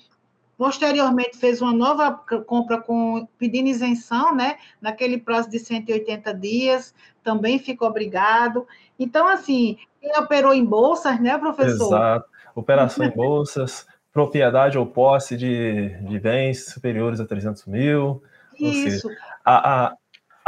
posteriormente 0.56 1.36
fez 1.36 1.62
uma 1.62 1.72
nova 1.72 2.12
compra 2.46 2.80
com 2.80 3.28
pedindo 3.38 3.68
isenção, 3.68 4.34
né? 4.34 4.56
Naquele 4.80 5.18
prazo 5.18 5.48
de 5.48 5.58
180 5.58 6.34
dias, 6.34 6.92
também 7.22 7.58
ficou 7.58 7.88
obrigado. 7.88 8.66
Então, 8.98 9.28
assim, 9.28 9.78
quem 10.00 10.16
operou 10.18 10.52
em 10.52 10.64
bolsas, 10.64 11.20
né, 11.20 11.38
professor? 11.38 11.86
Exato. 11.86 12.28
Operação 12.56 13.06
em 13.06 13.10
bolsas, 13.10 13.86
propriedade 14.12 14.76
ou 14.76 14.84
posse 14.84 15.36
de, 15.36 15.90
de 16.00 16.18
bens 16.18 16.66
superiores 16.66 17.20
a 17.20 17.24
300 17.24 17.66
mil. 17.66 18.20
Isso. 18.58 19.08
Seja, 19.08 19.16
a, 19.44 19.86
a, 19.86 19.94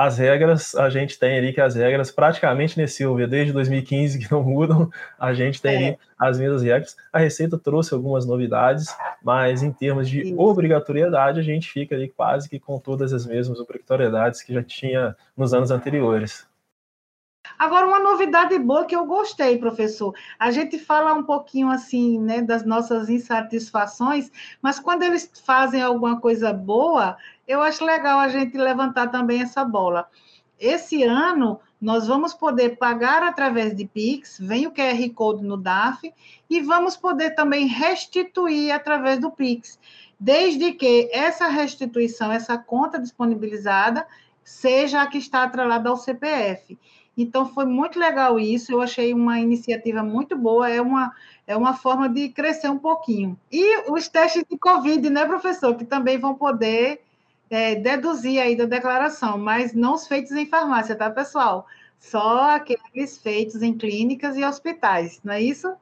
as 0.04 0.16
regras, 0.16 0.74
a 0.74 0.88
gente 0.88 1.18
tem 1.18 1.36
ali 1.36 1.52
que 1.52 1.60
as 1.60 1.74
regras 1.74 2.10
praticamente 2.10 2.78
nesse 2.78 2.96
Silvia, 2.96 3.28
desde 3.28 3.52
2015 3.52 4.18
que 4.18 4.32
não 4.32 4.42
mudam, 4.42 4.90
a 5.18 5.34
gente 5.34 5.60
tem 5.60 5.72
é. 5.74 5.76
ali 5.88 5.98
as 6.18 6.38
mesmas 6.38 6.62
regras. 6.62 6.96
A 7.12 7.18
Receita 7.18 7.58
trouxe 7.58 7.92
algumas 7.92 8.24
novidades, 8.24 8.94
mas 9.22 9.62
em 9.62 9.70
termos 9.70 10.08
de 10.08 10.22
Isso. 10.22 10.40
obrigatoriedade, 10.40 11.38
a 11.38 11.42
gente 11.42 11.70
fica 11.70 11.94
ali 11.94 12.08
quase 12.08 12.48
que 12.48 12.58
com 12.58 12.78
todas 12.78 13.12
as 13.12 13.26
mesmas 13.26 13.60
obrigatoriedades 13.60 14.42
que 14.42 14.54
já 14.54 14.62
tinha 14.62 15.14
nos 15.36 15.52
anos 15.52 15.70
anteriores. 15.70 16.46
Agora, 17.60 17.86
uma 17.86 18.00
novidade 18.00 18.58
boa 18.58 18.86
que 18.86 18.96
eu 18.96 19.04
gostei, 19.04 19.58
professor. 19.58 20.14
A 20.38 20.50
gente 20.50 20.78
fala 20.78 21.12
um 21.12 21.22
pouquinho 21.22 21.68
assim, 21.68 22.18
né, 22.18 22.40
das 22.40 22.64
nossas 22.64 23.10
insatisfações, 23.10 24.30
mas 24.62 24.80
quando 24.80 25.02
eles 25.02 25.30
fazem 25.44 25.82
alguma 25.82 26.18
coisa 26.18 26.54
boa, 26.54 27.18
eu 27.46 27.60
acho 27.60 27.84
legal 27.84 28.18
a 28.18 28.28
gente 28.28 28.56
levantar 28.56 29.08
também 29.08 29.42
essa 29.42 29.62
bola. 29.62 30.08
Esse 30.58 31.02
ano, 31.02 31.60
nós 31.78 32.06
vamos 32.06 32.32
poder 32.32 32.78
pagar 32.78 33.22
através 33.22 33.76
de 33.76 33.84
Pix, 33.86 34.38
vem 34.40 34.66
o 34.66 34.72
QR 34.72 35.10
Code 35.14 35.44
no 35.44 35.58
DAF, 35.58 36.14
e 36.48 36.62
vamos 36.62 36.96
poder 36.96 37.34
também 37.34 37.66
restituir 37.66 38.72
através 38.72 39.18
do 39.18 39.30
Pix, 39.30 39.78
desde 40.18 40.72
que 40.72 41.10
essa 41.12 41.46
restituição, 41.46 42.32
essa 42.32 42.56
conta 42.56 42.98
disponibilizada, 42.98 44.06
seja 44.42 45.02
a 45.02 45.06
que 45.06 45.18
está 45.18 45.42
atrelada 45.42 45.90
ao 45.90 45.96
CPF. 45.98 46.78
Então, 47.22 47.46
foi 47.46 47.66
muito 47.66 47.98
legal 47.98 48.38
isso, 48.38 48.72
eu 48.72 48.80
achei 48.80 49.12
uma 49.12 49.38
iniciativa 49.38 50.02
muito 50.02 50.36
boa, 50.36 50.68
é 50.70 50.80
uma, 50.80 51.14
é 51.46 51.56
uma 51.56 51.74
forma 51.74 52.08
de 52.08 52.28
crescer 52.28 52.68
um 52.68 52.78
pouquinho. 52.78 53.38
E 53.50 53.90
os 53.90 54.08
testes 54.08 54.44
de 54.48 54.58
Covid, 54.58 55.08
né, 55.10 55.26
professor, 55.26 55.74
que 55.76 55.84
também 55.84 56.18
vão 56.18 56.34
poder 56.34 57.02
é, 57.50 57.74
deduzir 57.74 58.40
aí 58.40 58.56
da 58.56 58.64
declaração, 58.64 59.36
mas 59.36 59.74
não 59.74 59.94
os 59.94 60.06
feitos 60.06 60.32
em 60.32 60.46
farmácia, 60.46 60.94
tá, 60.96 61.10
pessoal? 61.10 61.66
Só 61.98 62.54
aqueles 62.56 63.18
feitos 63.18 63.62
em 63.62 63.76
clínicas 63.76 64.36
e 64.36 64.44
hospitais, 64.44 65.20
não 65.22 65.34
é 65.34 65.42
isso? 65.42 65.74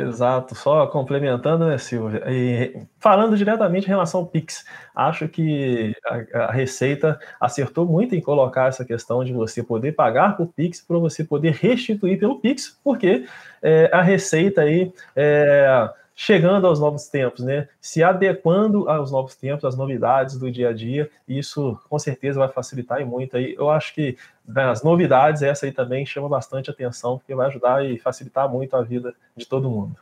Exato, 0.00 0.54
só 0.54 0.86
complementando, 0.86 1.66
né, 1.66 1.76
Silvia? 1.76 2.22
E 2.28 2.86
falando 3.00 3.36
diretamente 3.36 3.86
em 3.86 3.88
relação 3.88 4.20
ao 4.20 4.26
Pix, 4.26 4.64
acho 4.94 5.28
que 5.28 5.92
a, 6.06 6.44
a, 6.44 6.52
Receita 6.52 7.18
acertou 7.40 7.84
muito 7.84 8.14
em 8.14 8.20
colocar 8.20 8.68
essa 8.68 8.84
questão 8.84 9.24
de 9.24 9.32
você 9.32 9.62
poder 9.62 9.92
pagar 9.92 10.36
por 10.36 10.46
Pix 10.48 10.80
para 10.80 10.98
você 10.98 11.24
poder 11.24 11.54
restituir 11.54 12.18
pelo 12.18 12.40
Pix, 12.40 12.78
porque 12.84 13.26
é, 13.60 13.90
a 13.92 14.00
Receita 14.00 14.60
aí 14.60 14.92
é, 15.16 15.90
chegando 16.20 16.66
aos 16.66 16.80
novos 16.80 17.06
tempos, 17.06 17.44
né? 17.44 17.68
Se 17.80 18.02
adequando 18.02 18.90
aos 18.90 19.12
novos 19.12 19.36
tempos, 19.36 19.64
às 19.64 19.76
novidades 19.76 20.36
do 20.36 20.50
dia 20.50 20.70
a 20.70 20.72
dia, 20.72 21.08
isso 21.28 21.80
com 21.88 21.96
certeza 21.96 22.40
vai 22.40 22.48
facilitar 22.48 23.00
e 23.00 23.04
muito 23.04 23.36
aí. 23.36 23.54
Eu 23.56 23.70
acho 23.70 23.94
que 23.94 24.18
das 24.44 24.82
novidades, 24.82 25.42
essa 25.42 25.64
aí 25.64 25.70
também 25.70 26.04
chama 26.04 26.28
bastante 26.28 26.68
atenção, 26.68 27.18
porque 27.18 27.36
vai 27.36 27.46
ajudar 27.46 27.86
e 27.86 28.00
facilitar 28.00 28.48
muito 28.48 28.74
a 28.74 28.82
vida 28.82 29.14
de 29.36 29.46
todo 29.46 29.70
mundo. 29.70 29.94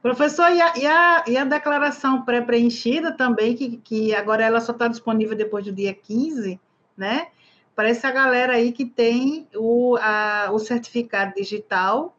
Professor, 0.00 0.48
e 0.52 0.62
a, 0.62 0.76
e 0.76 0.86
a, 0.86 1.24
e 1.26 1.36
a 1.36 1.44
declaração 1.44 2.24
pré-preenchida 2.24 3.10
também, 3.10 3.56
que, 3.56 3.78
que 3.78 4.14
agora 4.14 4.44
ela 4.44 4.60
só 4.60 4.70
está 4.70 4.86
disponível 4.86 5.36
depois 5.36 5.64
do 5.64 5.72
dia 5.72 5.92
15, 5.92 6.60
né? 6.96 7.26
Parece 7.74 8.06
a 8.06 8.12
galera 8.12 8.52
aí 8.52 8.70
que 8.70 8.84
tem 8.84 9.48
o, 9.56 9.96
a, 10.00 10.50
o 10.52 10.58
certificado 10.60 11.34
digital 11.34 12.14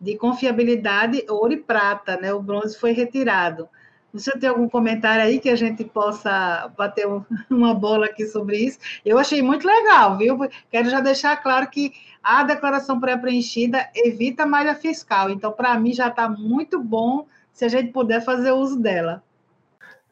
de 0.00 0.16
confiabilidade 0.16 1.24
ouro 1.28 1.52
e 1.52 1.56
prata, 1.56 2.16
né? 2.16 2.32
O 2.32 2.42
bronze 2.42 2.78
foi 2.78 2.92
retirado. 2.92 3.68
Você 4.12 4.32
tem 4.38 4.48
algum 4.48 4.68
comentário 4.68 5.22
aí 5.22 5.38
que 5.38 5.50
a 5.50 5.56
gente 5.56 5.84
possa 5.84 6.72
bater 6.76 7.06
uma 7.50 7.74
bola 7.74 8.06
aqui 8.06 8.26
sobre 8.26 8.56
isso? 8.56 8.78
Eu 9.04 9.18
achei 9.18 9.42
muito 9.42 9.66
legal, 9.66 10.16
viu? 10.16 10.38
Quero 10.70 10.88
já 10.88 11.00
deixar 11.00 11.36
claro 11.36 11.68
que 11.68 11.92
a 12.22 12.42
declaração 12.42 13.00
pré-preenchida 13.00 13.88
evita 13.94 14.46
malha 14.46 14.74
fiscal. 14.74 15.30
Então, 15.30 15.52
para 15.52 15.78
mim, 15.78 15.92
já 15.92 16.08
está 16.08 16.28
muito 16.28 16.82
bom 16.82 17.26
se 17.52 17.64
a 17.64 17.68
gente 17.68 17.92
puder 17.92 18.24
fazer 18.24 18.52
uso 18.52 18.80
dela. 18.80 19.22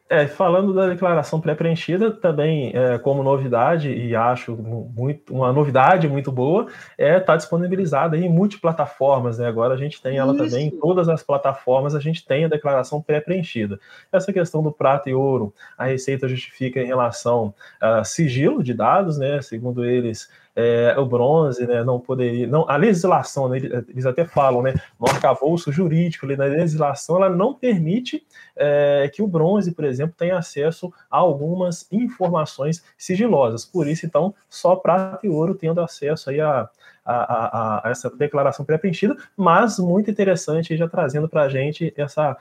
É, 0.08 0.28
falando 0.28 0.72
da 0.72 0.86
declaração 0.86 1.40
pré-preenchida, 1.40 2.12
também 2.12 2.70
é, 2.72 2.96
como 2.96 3.24
novidade, 3.24 3.90
e 3.90 4.14
acho 4.14 4.54
muito, 4.54 5.34
uma 5.34 5.52
novidade 5.52 6.08
muito 6.08 6.30
boa, 6.30 6.68
é 6.96 7.14
estar 7.14 7.24
tá 7.24 7.36
disponibilizada 7.36 8.16
em 8.16 8.28
multiplataformas. 8.28 9.38
Né? 9.38 9.48
Agora 9.48 9.74
a 9.74 9.76
gente 9.76 10.00
tem 10.00 10.16
ela 10.18 10.32
Isso. 10.32 10.44
também 10.44 10.68
em 10.68 10.70
todas 10.70 11.08
as 11.08 11.24
plataformas, 11.24 11.92
a 11.92 11.98
gente 11.98 12.24
tem 12.24 12.44
a 12.44 12.48
declaração 12.48 13.02
pré-preenchida. 13.02 13.80
Essa 14.12 14.32
questão 14.32 14.62
do 14.62 14.70
prata 14.70 15.10
e 15.10 15.14
ouro, 15.14 15.52
a 15.76 15.86
Receita 15.86 16.28
justifica 16.28 16.80
em 16.80 16.86
relação 16.86 17.52
a 17.80 18.04
sigilo 18.04 18.62
de 18.62 18.74
dados, 18.74 19.18
né? 19.18 19.42
segundo 19.42 19.84
eles 19.84 20.28
é, 20.56 20.98
o 20.98 21.04
bronze, 21.04 21.66
né, 21.66 21.84
não 21.84 22.00
poderia, 22.00 22.46
não, 22.46 22.64
a 22.66 22.76
legislação, 22.76 23.46
né, 23.50 23.58
eles 23.58 24.06
até 24.06 24.24
falam, 24.24 24.62
né, 24.62 24.74
no 24.98 25.06
arcabouço 25.06 25.70
jurídico, 25.70 26.26
na 26.26 26.46
legislação, 26.46 27.16
ela 27.16 27.28
não 27.28 27.52
permite 27.52 28.26
é, 28.56 29.10
que 29.12 29.22
o 29.22 29.28
bronze, 29.28 29.72
por 29.72 29.84
exemplo, 29.84 30.14
tenha 30.16 30.38
acesso 30.38 30.90
a 31.10 31.18
algumas 31.18 31.86
informações 31.92 32.82
sigilosas. 32.96 33.66
Por 33.66 33.86
isso, 33.86 34.06
então, 34.06 34.34
só 34.48 34.74
prata 34.74 35.26
e 35.26 35.28
ouro 35.28 35.54
tendo 35.54 35.82
acesso 35.82 36.30
aí 36.30 36.40
a, 36.40 36.68
a, 37.04 37.14
a, 37.14 37.88
a 37.88 37.90
essa 37.90 38.08
declaração 38.08 38.64
pré-preenchida, 38.64 39.14
mas 39.36 39.78
muito 39.78 40.10
interessante 40.10 40.74
já 40.74 40.88
trazendo 40.88 41.28
para 41.28 41.42
a 41.42 41.48
gente 41.50 41.92
essa 41.98 42.34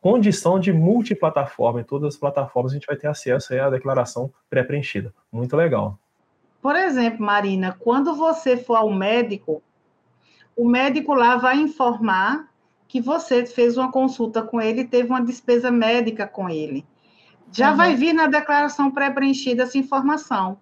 condição 0.00 0.58
de 0.58 0.72
multiplataforma. 0.72 1.80
Em 1.80 1.84
todas 1.84 2.14
as 2.14 2.20
plataformas 2.20 2.72
a 2.72 2.74
gente 2.74 2.86
vai 2.86 2.96
ter 2.96 3.06
acesso 3.06 3.54
à 3.54 3.70
declaração 3.70 4.32
pré-preenchida. 4.50 5.14
Muito 5.30 5.56
legal. 5.56 5.98
Por 6.60 6.76
exemplo, 6.76 7.24
Marina, 7.24 7.76
quando 7.78 8.14
você 8.14 8.56
for 8.56 8.76
ao 8.76 8.90
médico, 8.90 9.62
o 10.56 10.68
médico 10.68 11.14
lá 11.14 11.36
vai 11.36 11.56
informar 11.56 12.48
que 12.88 13.00
você 13.00 13.44
fez 13.44 13.76
uma 13.76 13.92
consulta 13.92 14.42
com 14.42 14.60
ele 14.60 14.84
teve 14.84 15.10
uma 15.10 15.22
despesa 15.22 15.70
médica 15.70 16.26
com 16.26 16.48
ele. 16.48 16.86
Já 17.52 17.70
uhum. 17.70 17.76
vai 17.76 17.94
vir 17.94 18.12
na 18.12 18.26
declaração 18.26 18.90
pré-preenchida 18.90 19.62
essa 19.62 19.78
informação. 19.78 20.58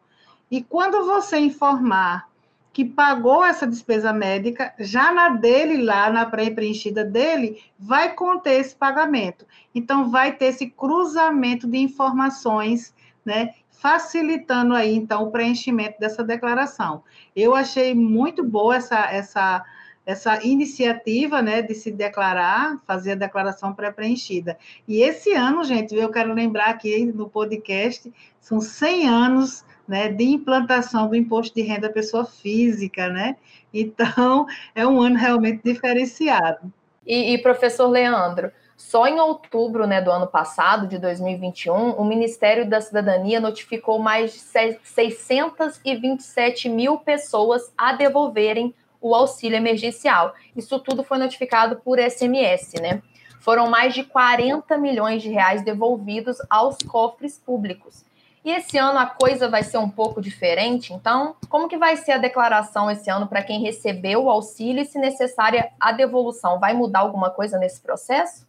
E 0.51 0.63
quando 0.63 1.05
você 1.07 1.39
informar 1.39 2.29
que 2.73 2.85
pagou 2.85 3.43
essa 3.43 3.67
despesa 3.67 4.13
médica, 4.13 4.75
já 4.79 5.11
na 5.11 5.31
dele, 5.31 5.83
lá 5.83 6.11
na 6.11 6.27
pré-preenchida 6.27 7.03
dele, 7.05 7.59
vai 7.79 8.13
conter 8.13 8.61
esse 8.61 8.77
pagamento. 8.77 9.47
Então, 9.75 10.11
vai 10.11 10.33
ter 10.33 10.47
esse 10.47 10.69
cruzamento 10.69 11.67
de 11.67 11.79
informações, 11.79 12.95
né? 13.25 13.55
Facilitando 13.79 14.75
aí, 14.75 14.95
então, 14.95 15.25
o 15.25 15.31
preenchimento 15.31 16.01
dessa 16.01 16.25
declaração. 16.25 17.03
Eu 17.35 17.55
achei 17.55 17.95
muito 17.95 18.43
boa 18.43 18.77
essa, 18.77 19.11
essa, 19.11 19.65
essa 20.05 20.45
iniciativa, 20.45 21.43
né, 21.43 21.63
de 21.63 21.75
se 21.75 21.93
declarar, 21.93 22.79
fazer 22.87 23.13
a 23.13 23.17
declaração 23.17 23.75
pré-preenchida. 23.75 24.59
E 24.89 25.03
esse 25.03 25.33
ano, 25.33 25.63
gente, 25.63 25.95
eu 25.95 26.11
quero 26.11 26.33
lembrar 26.33 26.71
aqui 26.71 27.05
no 27.07 27.29
podcast, 27.29 28.13
são 28.41 28.61
100 28.61 29.09
anos 29.09 29.65
né, 29.87 30.09
de 30.09 30.25
implantação 30.25 31.09
do 31.09 31.15
imposto 31.15 31.55
de 31.55 31.63
renda 31.63 31.91
pessoa 31.91 32.25
física, 32.25 33.09
né? 33.09 33.37
Então, 33.73 34.47
é 34.75 34.87
um 34.87 35.01
ano 35.01 35.17
realmente 35.17 35.61
diferenciado. 35.63 36.73
E, 37.07 37.35
e 37.35 37.39
professor 37.39 37.87
Leandro, 37.89 38.51
só 38.77 39.07
em 39.07 39.19
outubro 39.19 39.87
né, 39.87 40.03
do 40.03 40.11
ano 40.11 40.27
passado, 40.27 40.87
de 40.87 40.99
2021, 40.99 41.93
o 41.93 42.05
Ministério 42.05 42.69
da 42.69 42.79
Cidadania 42.81 43.41
notificou 43.41 43.99
mais 43.99 44.35
de 44.35 44.39
627 44.39 46.69
mil 46.69 46.99
pessoas 46.99 47.73
a 47.77 47.95
devolverem 47.95 48.75
o 49.01 49.15
auxílio 49.15 49.57
emergencial. 49.57 50.35
Isso 50.55 50.79
tudo 50.79 51.03
foi 51.03 51.17
notificado 51.19 51.77
por 51.77 51.99
SMS, 51.99 52.75
né? 52.81 53.03
Foram 53.41 53.71
mais 53.71 53.95
de 53.95 54.05
40 54.05 54.77
milhões 54.77 55.23
de 55.23 55.31
reais 55.31 55.63
devolvidos 55.63 56.37
aos 56.51 56.77
cofres 56.79 57.39
públicos. 57.39 58.05
E 58.45 58.51
esse 58.51 58.77
ano 58.79 58.99
a 58.99 59.07
coisa 59.07 59.49
vai 59.49 59.63
ser 59.63 59.79
um 59.79 59.89
pouco 59.89 60.21
diferente, 60.21 60.93
então, 60.93 61.35
como 61.49 61.69
que 61.69 61.77
vai 61.77 61.97
ser 61.97 62.13
a 62.13 62.19
declaração 62.19 62.89
esse 62.91 63.11
ano 63.11 63.27
para 63.27 63.43
quem 63.43 63.61
recebeu 63.61 64.25
o 64.25 64.31
auxílio 64.31 64.83
e, 64.83 64.85
se 64.85 64.99
necessária, 64.99 65.73
a 65.81 65.91
devolução? 65.91 66.61
Vai 66.61 66.73
mudar 66.73 67.01
alguma 67.01 67.31
coisa 67.31 67.59
nesse 67.59 67.81
processo? 67.81 68.47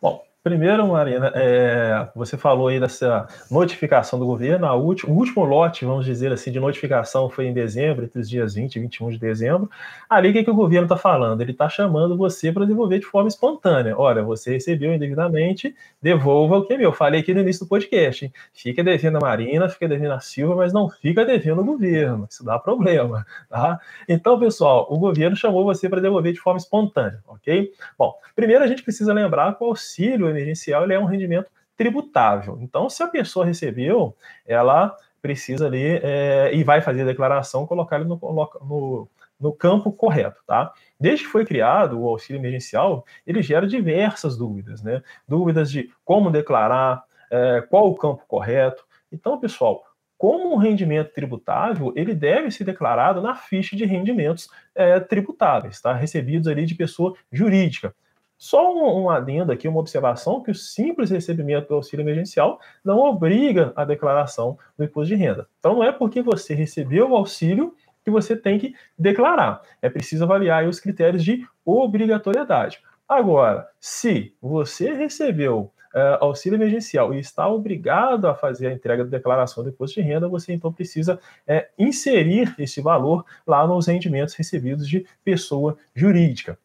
Bom, 0.00 0.27
Primeiro, 0.48 0.88
Marina, 0.88 1.30
é, 1.34 2.08
você 2.14 2.38
falou 2.38 2.68
aí 2.68 2.80
dessa 2.80 3.28
notificação 3.50 4.18
do 4.18 4.24
governo, 4.24 4.66
última, 4.76 5.12
o 5.12 5.14
último 5.14 5.44
lote, 5.44 5.84
vamos 5.84 6.06
dizer 6.06 6.32
assim, 6.32 6.50
de 6.50 6.58
notificação 6.58 7.28
foi 7.28 7.48
em 7.48 7.52
dezembro, 7.52 8.06
entre 8.06 8.18
os 8.18 8.30
dias 8.30 8.54
20 8.54 8.76
e 8.76 8.80
21 8.80 9.10
de 9.10 9.18
dezembro. 9.18 9.70
Ali, 10.08 10.30
o 10.30 10.32
que, 10.32 10.44
que 10.44 10.50
o 10.50 10.54
governo 10.54 10.86
está 10.86 10.96
falando? 10.96 11.42
Ele 11.42 11.50
está 11.50 11.68
chamando 11.68 12.16
você 12.16 12.50
para 12.50 12.64
devolver 12.64 12.98
de 12.98 13.04
forma 13.04 13.28
espontânea. 13.28 13.94
Olha, 13.94 14.22
você 14.22 14.52
recebeu 14.52 14.90
indevidamente, 14.94 15.76
devolva 16.00 16.56
o 16.56 16.64
que 16.64 16.72
é 16.72 16.78
meu. 16.78 16.94
Falei 16.94 17.20
aqui 17.20 17.34
no 17.34 17.40
início 17.40 17.66
do 17.66 17.68
podcast, 17.68 18.24
hein? 18.24 18.32
fica 18.54 18.82
devendo 18.82 19.18
a 19.18 19.20
Marina, 19.20 19.68
fica 19.68 19.86
devendo 19.86 20.14
a 20.14 20.20
Silva, 20.20 20.56
mas 20.56 20.72
não 20.72 20.88
fica 20.88 21.26
devendo 21.26 21.60
o 21.60 21.64
governo. 21.64 22.26
Isso 22.30 22.42
dá 22.42 22.58
problema, 22.58 23.26
tá? 23.50 23.78
Então, 24.08 24.40
pessoal, 24.40 24.86
o 24.88 24.98
governo 24.98 25.36
chamou 25.36 25.62
você 25.62 25.90
para 25.90 26.00
devolver 26.00 26.32
de 26.32 26.40
forma 26.40 26.56
espontânea, 26.56 27.22
ok? 27.28 27.70
Bom, 27.98 28.14
primeiro 28.34 28.64
a 28.64 28.66
gente 28.66 28.82
precisa 28.82 29.12
lembrar 29.12 29.54
que 29.54 29.62
o 29.62 29.66
auxílio 29.66 30.37
emergencial 30.38 30.84
ele 30.84 30.94
é 30.94 30.98
um 30.98 31.04
rendimento 31.04 31.50
tributável. 31.76 32.58
Então, 32.60 32.88
se 32.90 33.02
a 33.02 33.08
pessoa 33.08 33.46
recebeu, 33.46 34.16
ela 34.46 34.94
precisa 35.22 35.66
ali 35.66 36.00
é, 36.02 36.50
e 36.54 36.64
vai 36.64 36.80
fazer 36.80 37.02
a 37.02 37.06
declaração, 37.06 37.66
colocar 37.66 37.96
ele 37.96 38.08
no, 38.08 38.18
no, 38.20 39.08
no 39.38 39.52
campo 39.52 39.92
correto, 39.92 40.40
tá? 40.46 40.72
Desde 40.98 41.24
que 41.24 41.30
foi 41.30 41.44
criado 41.44 42.00
o 42.00 42.08
auxílio 42.08 42.40
emergencial, 42.40 43.04
ele 43.26 43.42
gera 43.42 43.66
diversas 43.66 44.36
dúvidas, 44.36 44.82
né? 44.82 45.02
Dúvidas 45.26 45.70
de 45.70 45.90
como 46.04 46.30
declarar, 46.30 47.04
é, 47.30 47.60
qual 47.62 47.88
o 47.88 47.94
campo 47.94 48.24
correto. 48.26 48.84
Então, 49.12 49.38
pessoal, 49.38 49.84
como 50.16 50.52
um 50.52 50.56
rendimento 50.56 51.12
tributável, 51.12 51.92
ele 51.94 52.12
deve 52.12 52.50
ser 52.50 52.64
declarado 52.64 53.22
na 53.22 53.36
ficha 53.36 53.76
de 53.76 53.84
rendimentos 53.84 54.50
é, 54.74 54.98
tributáveis, 54.98 55.80
tá? 55.80 55.92
recebidos 55.92 56.48
ali 56.48 56.66
de 56.66 56.74
pessoa 56.74 57.14
jurídica. 57.30 57.94
Só 58.38 58.72
um, 58.72 59.02
um 59.02 59.10
adendo 59.10 59.50
aqui, 59.50 59.66
uma 59.66 59.80
observação, 59.80 60.40
que 60.40 60.52
o 60.52 60.54
simples 60.54 61.10
recebimento 61.10 61.68
do 61.68 61.74
auxílio 61.74 62.04
emergencial 62.04 62.60
não 62.84 63.00
obriga 63.00 63.72
a 63.74 63.84
declaração 63.84 64.56
do 64.78 64.84
imposto 64.84 65.08
de 65.08 65.20
renda. 65.20 65.48
Então, 65.58 65.74
não 65.74 65.82
é 65.82 65.90
porque 65.90 66.22
você 66.22 66.54
recebeu 66.54 67.10
o 67.10 67.16
auxílio 67.16 67.74
que 68.04 68.10
você 68.10 68.36
tem 68.36 68.56
que 68.56 68.74
declarar. 68.96 69.60
É 69.82 69.90
preciso 69.90 70.22
avaliar 70.22 70.66
os 70.68 70.78
critérios 70.78 71.24
de 71.24 71.44
obrigatoriedade. 71.64 72.80
Agora, 73.08 73.68
se 73.80 74.32
você 74.40 74.94
recebeu 74.94 75.72
uh, 75.92 76.24
auxílio 76.24 76.56
emergencial 76.56 77.12
e 77.12 77.18
está 77.18 77.48
obrigado 77.48 78.26
a 78.28 78.36
fazer 78.36 78.68
a 78.68 78.72
entrega 78.72 79.04
da 79.04 79.10
declaração 79.10 79.64
do 79.64 79.70
imposto 79.70 80.00
de 80.00 80.06
renda, 80.06 80.28
você 80.28 80.52
então 80.52 80.72
precisa 80.72 81.18
é, 81.44 81.70
inserir 81.76 82.54
esse 82.56 82.80
valor 82.80 83.24
lá 83.44 83.66
nos 83.66 83.88
rendimentos 83.88 84.34
recebidos 84.36 84.88
de 84.88 85.04
pessoa 85.24 85.76
jurídica 85.92 86.56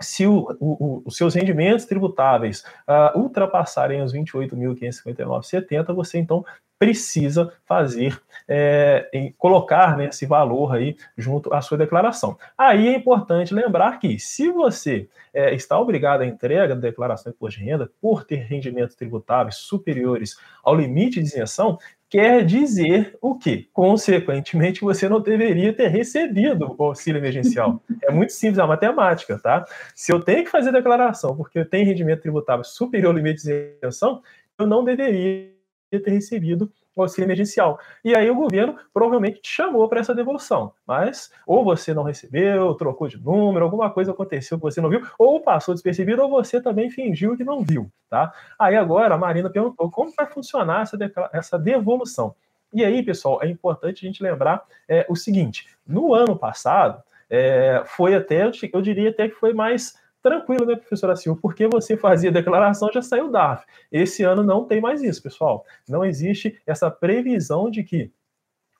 se 0.00 0.26
o, 0.26 0.56
o, 0.58 1.02
os 1.04 1.16
seus 1.16 1.34
rendimentos 1.34 1.84
tributáveis 1.84 2.64
uh, 2.88 3.18
ultrapassarem 3.18 4.02
os 4.02 4.12
28.559,70, 4.12 5.94
você 5.94 6.18
então 6.18 6.44
precisa 6.80 7.52
fazer, 7.66 8.18
é, 8.48 9.32
colocar 9.36 9.98
né, 9.98 10.06
esse 10.06 10.24
valor 10.24 10.74
aí 10.74 10.96
junto 11.14 11.52
à 11.52 11.60
sua 11.60 11.76
declaração. 11.76 12.38
Aí 12.56 12.88
é 12.88 12.96
importante 12.96 13.52
lembrar 13.52 13.98
que, 13.98 14.18
se 14.18 14.50
você 14.50 15.06
é, 15.34 15.54
está 15.54 15.78
obrigado 15.78 16.22
à 16.22 16.26
entrega 16.26 16.74
da 16.74 16.80
declaração 16.80 17.30
de 17.30 17.36
imposto 17.36 17.60
de 17.60 17.66
renda 17.66 17.90
por 18.00 18.24
ter 18.24 18.36
rendimentos 18.36 18.96
tributáveis 18.96 19.56
superiores 19.56 20.38
ao 20.64 20.74
limite 20.74 21.20
de 21.20 21.26
isenção, 21.26 21.78
quer 22.10 22.44
dizer 22.44 23.16
o 23.22 23.38
quê? 23.38 23.68
Consequentemente, 23.72 24.80
você 24.80 25.08
não 25.08 25.20
deveria 25.20 25.72
ter 25.72 25.86
recebido 25.86 26.74
o 26.76 26.84
auxílio 26.84 27.20
emergencial. 27.20 27.80
É 28.02 28.10
muito 28.10 28.32
simples 28.32 28.58
a 28.58 28.66
matemática, 28.66 29.38
tá? 29.38 29.64
Se 29.94 30.12
eu 30.12 30.20
tenho 30.20 30.42
que 30.42 30.50
fazer 30.50 30.72
declaração 30.72 31.36
porque 31.36 31.58
eu 31.58 31.68
tenho 31.68 31.86
rendimento 31.86 32.22
tributável 32.22 32.64
superior 32.64 33.10
ao 33.10 33.16
limite 33.16 33.42
de 33.42 33.76
isenção, 33.76 34.22
eu 34.58 34.66
não 34.66 34.82
deveria 34.82 35.52
ter 35.90 36.10
recebido 36.10 36.72
auxílio 36.96 37.26
emergencial. 37.26 37.78
E 38.04 38.14
aí 38.14 38.30
o 38.30 38.34
governo 38.34 38.76
provavelmente 38.92 39.40
te 39.40 39.48
chamou 39.48 39.88
para 39.88 40.00
essa 40.00 40.14
devolução, 40.14 40.72
mas 40.86 41.30
ou 41.46 41.64
você 41.64 41.94
não 41.94 42.02
recebeu, 42.02 42.74
trocou 42.74 43.08
de 43.08 43.18
número, 43.18 43.64
alguma 43.64 43.90
coisa 43.90 44.12
aconteceu 44.12 44.58
que 44.58 44.62
você 44.62 44.80
não 44.80 44.90
viu, 44.90 45.02
ou 45.18 45.40
passou 45.40 45.74
despercebido, 45.74 46.22
ou 46.22 46.30
você 46.30 46.60
também 46.60 46.90
fingiu 46.90 47.36
que 47.36 47.44
não 47.44 47.62
viu, 47.62 47.90
tá? 48.08 48.32
Aí 48.58 48.76
agora 48.76 49.14
a 49.14 49.18
Marina 49.18 49.50
perguntou 49.50 49.90
como 49.90 50.12
vai 50.16 50.26
funcionar 50.26 50.82
essa, 50.82 50.98
essa 51.32 51.58
devolução. 51.58 52.34
E 52.72 52.84
aí, 52.84 53.02
pessoal, 53.02 53.42
é 53.42 53.48
importante 53.48 54.04
a 54.04 54.08
gente 54.08 54.22
lembrar 54.22 54.62
é, 54.88 55.04
o 55.08 55.16
seguinte: 55.16 55.66
no 55.86 56.14
ano 56.14 56.36
passado, 56.36 57.02
é, 57.28 57.82
foi 57.86 58.14
até, 58.14 58.50
eu 58.72 58.82
diria 58.82 59.10
até 59.10 59.28
que 59.28 59.34
foi 59.34 59.52
mais 59.52 59.99
tranquilo, 60.22 60.66
né, 60.66 60.76
professora 60.76 61.16
Silva? 61.16 61.38
Porque 61.40 61.66
você 61.66 61.96
fazia 61.96 62.30
declaração, 62.30 62.90
já 62.92 63.02
saiu 63.02 63.30
DARF. 63.30 63.64
Esse 63.90 64.22
ano 64.22 64.42
não 64.42 64.64
tem 64.64 64.80
mais 64.80 65.02
isso, 65.02 65.22
pessoal. 65.22 65.64
Não 65.88 66.04
existe 66.04 66.60
essa 66.66 66.90
previsão 66.90 67.70
de 67.70 67.82
que 67.82 68.12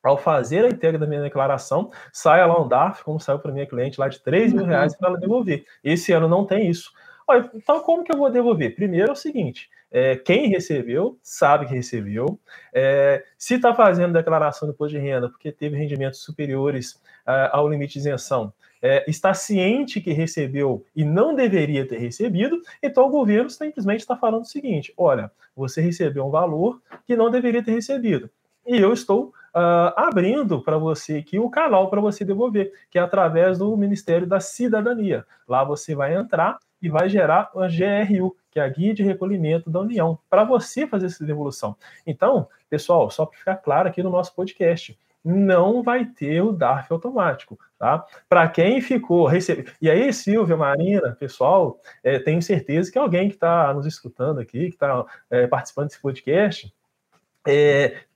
ao 0.03 0.17
fazer 0.17 0.65
a 0.65 0.69
entrega 0.69 0.99
da 0.99 1.07
minha 1.07 1.21
declaração, 1.21 1.91
saia 2.13 2.47
lá 2.47 2.61
um 2.61 2.67
DARF, 2.67 3.05
como 3.05 3.21
saiu 3.21 3.39
para 3.39 3.53
minha 3.53 3.67
cliente 3.67 4.01
lá 4.01 4.09
de 4.09 4.21
3 4.21 4.53
mil 4.53 4.65
reais 4.65 4.97
para 4.97 5.09
ela 5.09 5.19
devolver. 5.19 5.65
Esse 5.85 6.13
ano 6.13 6.29
não 6.29 6.47
tem 6.47 6.71
isso. 6.71 6.91
Olha, 7.29 7.51
então 7.55 7.81
como 7.83 8.03
que 8.03 8.13
eu 8.13 8.19
vou 8.19 8.31
devolver? 8.31 8.75
Primeiro 8.75 9.11
é 9.11 9.13
o 9.13 9.17
seguinte, 9.17 9.69
é, 9.91 10.17
quem 10.17 10.49
recebeu 10.49 11.19
sabe 11.23 11.67
que 11.67 11.75
recebeu. 11.75 12.39
É, 12.73 13.25
se 13.37 13.55
está 13.55 13.75
fazendo 13.75 14.13
declaração 14.13 14.69
do 14.69 14.73
imposto 14.73 14.97
de 14.97 15.03
renda 15.03 15.29
porque 15.29 15.51
teve 15.51 15.77
rendimentos 15.77 16.23
superiores 16.23 16.93
uh, 17.27 17.51
ao 17.53 17.69
limite 17.69 17.95
de 17.95 18.01
isenção, 18.01 18.53
é, 18.83 19.05
está 19.09 19.35
ciente 19.35 20.01
que 20.01 20.13
recebeu 20.13 20.85
e 20.97 21.05
não 21.05 21.35
deveria 21.35 21.87
ter 21.87 21.99
recebido, 21.99 22.61
então 22.83 23.07
o 23.07 23.11
governo 23.11 23.51
simplesmente 23.51 24.01
está 24.01 24.17
falando 24.17 24.43
o 24.43 24.47
seguinte: 24.47 24.93
olha, 24.97 25.31
você 25.55 25.81
recebeu 25.81 26.27
um 26.27 26.31
valor 26.31 26.81
que 27.07 27.17
não 27.17 27.31
deveria 27.31 27.63
ter 27.63 27.73
recebido. 27.73 28.31
E 28.67 28.79
eu 28.79 28.93
estou 28.93 29.33
uh, 29.55 29.93
abrindo 29.97 30.63
para 30.63 30.79
você 30.79 31.17
aqui 31.17 31.39
o 31.39 31.51
canal 31.51 31.91
para 31.91 32.01
você 32.01 32.25
devolver, 32.25 32.73
que 32.91 32.99
é 32.99 33.03
através 33.03 33.59
do 33.59 33.77
Ministério 33.77 34.27
da 34.27 34.41
Cidadania. 34.41 35.27
Lá 35.49 35.65
você 35.65 35.95
vai 35.95 36.15
entrar 36.15 36.59
e 36.81 36.89
vai 36.89 37.09
gerar 37.09 37.51
uma 37.55 37.69
GRU, 37.69 38.37
que 38.51 38.59
é 38.59 38.63
a 38.63 38.69
Guia 38.69 38.93
de 38.93 39.03
Recolhimento 39.03 39.71
da 39.71 39.81
União, 39.81 40.19
para 40.29 40.45
você 40.45 40.87
fazer 40.87 41.07
essa 41.07 41.25
devolução. 41.25 41.77
Então, 42.07 42.49
pessoal, 42.69 43.11
só 43.11 43.27
para 43.27 43.39
ficar 43.39 43.57
claro 43.57 43.89
aqui 43.89 44.03
no 44.03 44.11
nosso 44.11 44.35
podcast, 44.35 44.99
não 45.25 45.83
vai 45.83 46.07
ter 46.07 46.41
o 46.41 46.53
DARF 46.53 46.93
automático, 46.93 47.59
tá? 47.79 48.05
Para 48.29 48.49
quem 48.49 48.81
ficou 48.81 49.27
recebendo. 49.27 49.71
E 49.81 49.91
aí, 49.91 50.13
Silvia, 50.13 50.57
Marina, 50.57 51.13
pessoal, 51.13 51.79
é, 52.03 52.19
tenho 52.19 52.41
certeza 52.41 52.91
que 52.91 52.99
alguém 52.99 53.29
que 53.29 53.35
está 53.35 53.73
nos 53.75 53.87
escutando 53.87 54.41
aqui, 54.41 54.69
que 54.69 54.75
está 54.75 55.05
é, 55.31 55.47
participando 55.47 55.89
desse 55.89 56.01
podcast, 56.01 56.73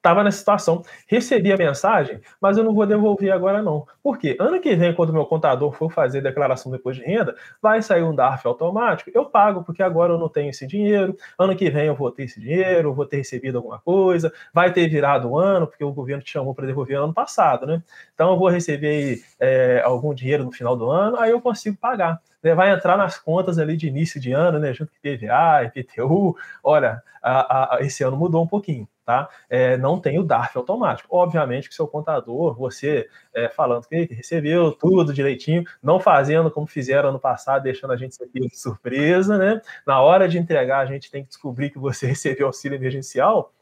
estava 0.05 0.23
nessa 0.23 0.37
situação. 0.37 0.83
Recebi 1.09 1.51
a 1.51 1.57
mensagem, 1.57 2.21
mas 2.39 2.59
eu 2.59 2.63
não 2.63 2.75
vou 2.75 2.85
devolver 2.85 3.33
agora 3.33 3.63
não. 3.63 3.87
Por 4.03 4.19
quê? 4.19 4.37
Ano 4.39 4.61
que 4.61 4.77
vem, 4.77 4.95
quando 4.95 5.15
meu 5.15 5.25
contador 5.25 5.73
for 5.73 5.91
fazer 5.91 6.21
declaração 6.21 6.71
depois 6.71 6.97
de 6.97 7.03
renda, 7.03 7.35
vai 7.63 7.81
sair 7.81 8.03
um 8.03 8.15
DARF 8.15 8.47
automático, 8.47 9.11
eu 9.15 9.25
pago, 9.25 9.65
porque 9.65 9.83
agora 9.83 10.13
eu 10.13 10.19
não 10.19 10.29
tenho 10.29 10.51
esse 10.51 10.67
dinheiro, 10.67 11.17
ano 11.39 11.57
que 11.57 11.71
vem 11.71 11.87
eu 11.87 11.95
vou 11.95 12.11
ter 12.11 12.25
esse 12.25 12.39
dinheiro, 12.39 12.93
vou 12.93 13.07
ter 13.07 13.17
recebido 13.17 13.57
alguma 13.57 13.79
coisa, 13.79 14.31
vai 14.53 14.71
ter 14.71 14.87
virado 14.89 15.31
o 15.31 15.39
ano, 15.39 15.67
porque 15.67 15.83
o 15.83 15.93
governo 15.93 16.23
te 16.23 16.31
chamou 16.31 16.55
para 16.55 16.67
devolver 16.67 16.99
ano 16.99 17.15
passado, 17.15 17.67
né? 17.67 17.83
Então 18.15 18.31
eu 18.31 18.39
vou 18.39 18.49
receber 18.49 19.23
é, 19.41 19.81
algum 19.85 20.13
dinheiro 20.13 20.45
no 20.45 20.53
final 20.53 20.77
do 20.77 20.91
ano, 20.91 21.19
aí 21.19 21.31
eu 21.31 21.41
consigo 21.41 21.79
pagar 21.79 22.21
né, 22.45 22.55
vai 22.55 22.71
entrar 22.71 22.99
nas 22.99 23.19
contas 23.19 23.59
ali 23.59 23.75
de 23.75 23.89
início 23.89 24.21
de 24.21 24.31
ano, 24.33 24.59
né, 24.59 24.75
junto 24.75 24.93
com 24.93 25.09
IPVA, 25.09 25.65
IPTU. 25.65 26.37
Olha, 26.63 27.03
a, 27.23 27.77
a, 27.77 27.81
esse 27.81 28.05
ano 28.05 28.19
mudou 28.19 28.45
um 28.45 28.47
pouquinho, 28.47 28.87
tá? 29.05 29.29
É, 29.49 29.79
não 29.79 29.94
tem 30.01 30.19
o 30.19 30.23
DARF 30.23 30.57
automático. 30.57 31.09
Obviamente 31.15 31.69
que 31.69 31.75
seu 31.75 31.87
contador, 31.87 32.55
você 32.55 33.09
é, 33.35 33.49
falando 33.49 33.87
que 33.87 34.05
recebeu 34.05 34.73
tudo 34.73 35.13
direitinho, 35.13 35.65
não 35.83 36.01
fazendo 36.01 36.51
como 36.51 36.67
fizeram 36.67 37.11
ano 37.11 37.19
passado, 37.19 37.63
deixando 37.63 37.93
a 37.93 37.97
gente 37.97 38.15
ser 38.15 38.29
de 38.33 38.57
surpresa, 38.57 39.39
né? 39.39 39.61
Na 39.87 40.01
hora 40.01 40.29
de 40.29 40.39
entregar, 40.39 40.81
a 40.81 40.87
gente 40.87 41.11
tem 41.11 41.23
que 41.23 41.29
descobrir 41.29 41.71
que 41.71 41.79
você 41.79 42.07
recebeu 42.09 42.47
auxílio 42.47 42.77
emergencial 42.77 43.53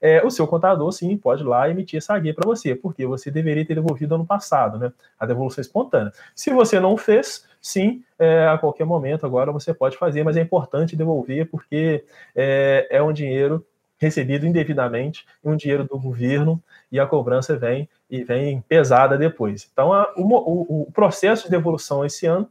é, 0.00 0.24
o 0.24 0.30
seu 0.30 0.46
contador, 0.46 0.90
sim, 0.92 1.16
pode 1.16 1.42
ir 1.42 1.46
lá 1.46 1.68
emitir 1.68 1.98
essa 1.98 2.18
guia 2.18 2.34
para 2.34 2.46
você, 2.46 2.74
porque 2.74 3.06
você 3.06 3.30
deveria 3.30 3.64
ter 3.64 3.74
devolvido 3.74 4.14
ano 4.14 4.26
passado, 4.26 4.78
né? 4.78 4.92
A 5.18 5.26
devolução 5.26 5.62
espontânea. 5.62 6.12
Se 6.34 6.50
você 6.50 6.78
não 6.78 6.96
fez, 6.96 7.46
sim, 7.60 8.02
é, 8.18 8.46
a 8.46 8.58
qualquer 8.58 8.84
momento 8.84 9.26
agora 9.26 9.52
você 9.52 9.72
pode 9.72 9.96
fazer, 9.96 10.22
mas 10.22 10.36
é 10.36 10.40
importante 10.40 10.96
devolver 10.96 11.48
porque 11.50 12.04
é, 12.34 12.86
é 12.90 13.02
um 13.02 13.12
dinheiro 13.12 13.64
recebido 13.98 14.46
indevidamente, 14.46 15.26
um 15.42 15.56
dinheiro 15.56 15.84
do 15.84 15.98
governo, 15.98 16.62
e 16.90 17.00
a 17.00 17.06
cobrança 17.06 17.56
vem 17.56 17.88
e 18.08 18.22
vem 18.22 18.60
pesada 18.62 19.16
depois. 19.16 19.68
Então, 19.72 19.92
a, 19.92 20.12
o, 20.16 20.82
o, 20.82 20.92
processo 20.92 21.44
de 21.44 21.50
devolução 21.50 22.04
esse 22.04 22.26
ano 22.26 22.50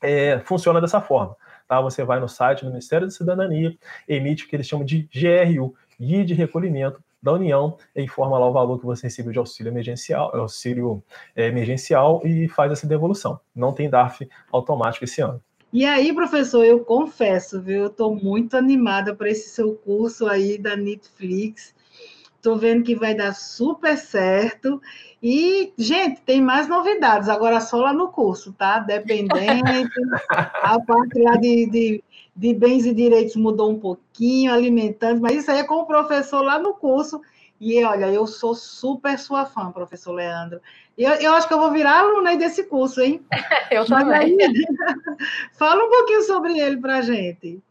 é, 0.00 0.38
funciona 0.40 0.80
dessa 0.80 1.00
forma. 1.00 1.36
Tá? 1.66 1.80
Você 1.80 2.04
vai 2.04 2.20
no 2.20 2.28
site 2.28 2.64
do 2.64 2.70
Ministério 2.70 3.06
da 3.06 3.12
Cidadania, 3.12 3.76
emite 4.08 4.44
o 4.44 4.48
que 4.48 4.56
eles 4.56 4.66
chamam 4.66 4.84
de 4.84 5.08
GRU, 5.12 5.74
guia 6.00 6.24
de 6.24 6.34
recolhimento 6.34 7.02
da 7.20 7.32
União, 7.32 7.76
e 7.94 8.02
informa 8.02 8.38
lá 8.38 8.48
o 8.48 8.52
valor 8.52 8.78
que 8.78 8.86
você 8.86 9.08
recebeu 9.08 9.32
de 9.32 9.38
auxílio 9.38 9.70
emergencial, 9.70 10.34
auxílio 10.34 11.02
é, 11.34 11.46
emergencial 11.46 12.22
e 12.24 12.48
faz 12.48 12.70
essa 12.70 12.86
devolução. 12.86 13.40
Não 13.54 13.72
tem 13.72 13.90
DARF 13.90 14.28
automático 14.52 15.04
esse 15.04 15.20
ano. 15.20 15.42
E 15.72 15.84
aí, 15.84 16.12
professor, 16.12 16.64
eu 16.64 16.80
confesso, 16.80 17.60
viu, 17.60 17.82
eu 17.82 17.86
estou 17.88 18.14
muito 18.14 18.56
animada 18.56 19.14
para 19.14 19.28
esse 19.28 19.50
seu 19.50 19.74
curso 19.74 20.26
aí 20.26 20.56
da 20.56 20.76
Netflix. 20.76 21.74
Estou 22.36 22.56
vendo 22.56 22.84
que 22.84 22.94
vai 22.94 23.14
dar 23.14 23.34
super 23.34 23.96
certo. 23.96 24.80
E, 25.22 25.72
gente, 25.76 26.20
tem 26.22 26.40
mais 26.40 26.68
novidades, 26.68 27.28
agora 27.28 27.60
só 27.60 27.78
lá 27.78 27.92
no 27.92 28.08
curso, 28.08 28.52
tá? 28.52 28.78
Dependente, 28.78 29.32
a 30.62 30.80
parte 30.80 31.20
lá 31.20 31.36
de, 31.36 31.66
de 31.66 32.04
de 32.38 32.54
bens 32.54 32.86
e 32.86 32.94
direitos 32.94 33.34
mudou 33.34 33.68
um 33.68 33.80
pouquinho, 33.80 34.54
alimentando, 34.54 35.20
mas 35.20 35.38
isso 35.38 35.50
aí 35.50 35.58
é 35.58 35.64
com 35.64 35.74
o 35.74 35.86
professor 35.86 36.40
lá 36.40 36.56
no 36.56 36.72
curso. 36.72 37.20
E 37.60 37.82
olha, 37.82 38.06
eu 38.06 38.28
sou 38.28 38.54
super 38.54 39.18
sua 39.18 39.44
fã, 39.44 39.72
professor 39.72 40.12
Leandro. 40.12 40.60
Eu, 40.98 41.12
eu 41.12 41.32
acho 41.34 41.46
que 41.46 41.54
eu 41.54 41.60
vou 41.60 41.70
virar 41.70 42.00
aluna 42.00 42.36
desse 42.36 42.64
curso, 42.64 43.00
hein? 43.00 43.24
eu 43.70 43.86
também. 43.86 44.36
Aí, 44.36 44.36
fala 45.56 45.84
um 45.84 45.88
pouquinho 45.88 46.22
sobre 46.22 46.58
ele 46.58 46.76
para 46.76 46.96
a 46.96 47.02
gente. 47.02 47.62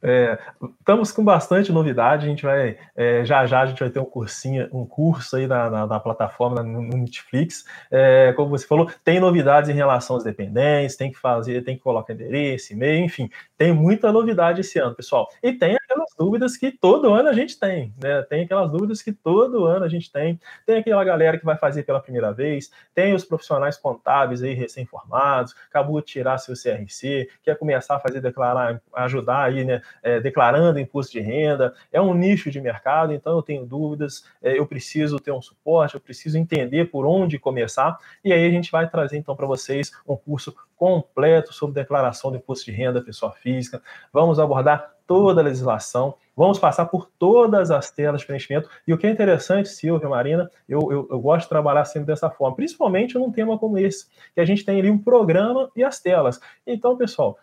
É, 0.00 0.38
estamos 0.78 1.10
com 1.10 1.24
bastante 1.24 1.72
novidade. 1.72 2.24
A 2.24 2.28
gente 2.28 2.44
vai 2.44 2.78
é, 2.96 3.24
já 3.24 3.44
já 3.46 3.62
a 3.62 3.66
gente 3.66 3.80
vai 3.80 3.90
ter 3.90 3.98
um 3.98 4.04
cursinho, 4.04 4.68
um 4.72 4.86
curso 4.86 5.34
aí 5.34 5.48
na, 5.48 5.68
na, 5.68 5.86
na 5.88 5.98
plataforma 5.98 6.62
no, 6.62 6.82
Netflix. 6.82 7.64
É, 7.90 8.32
como 8.34 8.50
você 8.50 8.64
falou, 8.64 8.88
tem 9.02 9.18
novidades 9.18 9.68
em 9.68 9.74
relação 9.74 10.14
aos 10.14 10.24
dependentes, 10.24 10.96
tem 10.96 11.10
que 11.10 11.18
fazer, 11.18 11.64
tem 11.64 11.76
que 11.76 11.82
colocar 11.82 12.12
endereço, 12.12 12.72
e-mail, 12.72 13.04
enfim, 13.04 13.28
tem 13.58 13.72
muita 13.72 14.12
novidade 14.12 14.60
esse 14.60 14.78
ano, 14.78 14.94
pessoal. 14.94 15.28
E 15.42 15.52
tem 15.52 15.74
aquelas 15.74 16.14
dúvidas 16.16 16.56
que 16.56 16.70
todo 16.70 17.12
ano 17.12 17.28
a 17.28 17.32
gente 17.32 17.58
tem, 17.58 17.92
né? 18.00 18.22
Tem 18.22 18.44
aquelas 18.44 18.70
dúvidas 18.70 19.02
que 19.02 19.12
todo 19.12 19.64
ano 19.66 19.84
a 19.84 19.88
gente 19.88 20.12
tem. 20.12 20.40
Tem 20.64 20.78
aquela 20.78 21.02
galera 21.02 21.36
que 21.36 21.44
vai 21.44 21.56
fazer 21.58 21.82
pela 21.82 22.00
primeira 22.00 22.32
vez, 22.32 22.70
tem 22.94 23.12
os 23.12 23.24
profissionais 23.24 23.76
contábeis 23.76 24.44
aí 24.44 24.54
recém-formados, 24.54 25.56
acabou 25.68 26.00
de 26.00 26.06
tirar 26.06 26.38
seu 26.38 26.54
CRC, 26.54 27.28
quer 27.42 27.58
começar 27.58 27.96
a 27.96 28.00
fazer 28.00 28.20
declarar, 28.20 28.80
ajudar 28.94 29.46
aí, 29.46 29.64
né? 29.64 29.82
É, 30.04 30.20
declarando 30.20 30.78
imposto 30.78 31.12
de 31.12 31.20
renda. 31.20 31.74
É 31.92 32.00
um 32.00 32.14
nicho 32.14 32.52
de 32.52 32.60
mercado, 32.60 33.12
então 33.12 33.34
eu 33.34 33.42
tenho 33.42 33.66
dúvidas, 33.66 34.24
é, 34.40 34.56
eu 34.56 34.66
preciso 34.66 35.18
ter 35.18 35.32
um 35.32 35.42
suporte, 35.42 35.96
eu 35.96 36.00
preciso 36.00 36.38
entender 36.38 36.84
por 36.92 37.04
onde 37.04 37.40
começar. 37.40 37.98
E 38.24 38.32
aí 38.32 38.46
a 38.46 38.50
gente 38.50 38.70
vai 38.70 38.88
trazer 38.88 39.16
então 39.16 39.34
para 39.34 39.46
vocês 39.46 39.90
um 40.06 40.16
curso 40.16 40.54
completo 40.78 41.52
sobre 41.52 41.74
declaração 41.74 42.30
do 42.30 42.36
imposto 42.36 42.64
de 42.64 42.72
renda 42.72 43.02
pessoa 43.02 43.32
física. 43.32 43.82
Vamos 44.12 44.38
abordar 44.38 44.94
toda 45.06 45.40
a 45.40 45.44
legislação, 45.44 46.14
vamos 46.36 46.58
passar 46.58 46.86
por 46.86 47.10
todas 47.18 47.70
as 47.70 47.90
telas 47.90 48.20
de 48.20 48.26
preenchimento. 48.26 48.68
E 48.86 48.92
o 48.92 48.98
que 48.98 49.06
é 49.06 49.10
interessante, 49.10 49.68
Silvia, 49.68 50.08
Marina, 50.08 50.50
eu, 50.68 50.80
eu, 50.92 51.08
eu, 51.10 51.20
gosto 51.20 51.44
de 51.44 51.48
trabalhar 51.48 51.84
sempre 51.86 52.06
dessa 52.06 52.30
forma, 52.30 52.54
principalmente 52.54 53.18
num 53.18 53.32
tema 53.32 53.58
como 53.58 53.78
esse, 53.78 54.06
que 54.34 54.40
a 54.40 54.44
gente 54.44 54.64
tem 54.64 54.78
ali 54.78 54.90
um 54.90 54.98
programa 54.98 55.70
e 55.74 55.82
as 55.82 55.98
telas. 55.98 56.38
Então, 56.66 56.96
pessoal, 56.96 57.38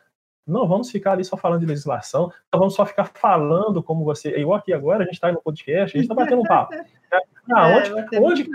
não 0.48 0.68
vamos 0.68 0.92
ficar 0.92 1.14
ali 1.14 1.26
só 1.26 1.36
falando 1.36 1.62
de 1.62 1.66
legislação, 1.66 2.32
não 2.54 2.60
vamos 2.60 2.76
só 2.76 2.86
ficar 2.86 3.06
falando 3.16 3.82
como 3.82 4.06
você. 4.06 4.30
Igual 4.38 4.60
aqui 4.60 4.72
agora, 4.72 5.02
a 5.02 5.06
gente 5.06 5.16
está 5.16 5.32
no 5.32 5.42
podcast, 5.42 5.98
a 5.98 6.00
gente 6.00 6.12
está 6.12 6.14
batendo 6.14 6.42
um 6.42 6.46
papo. 6.46 6.74
Ah, 7.54 7.68
onde, 7.68 8.16
é, 8.16 8.20
onde, 8.20 8.50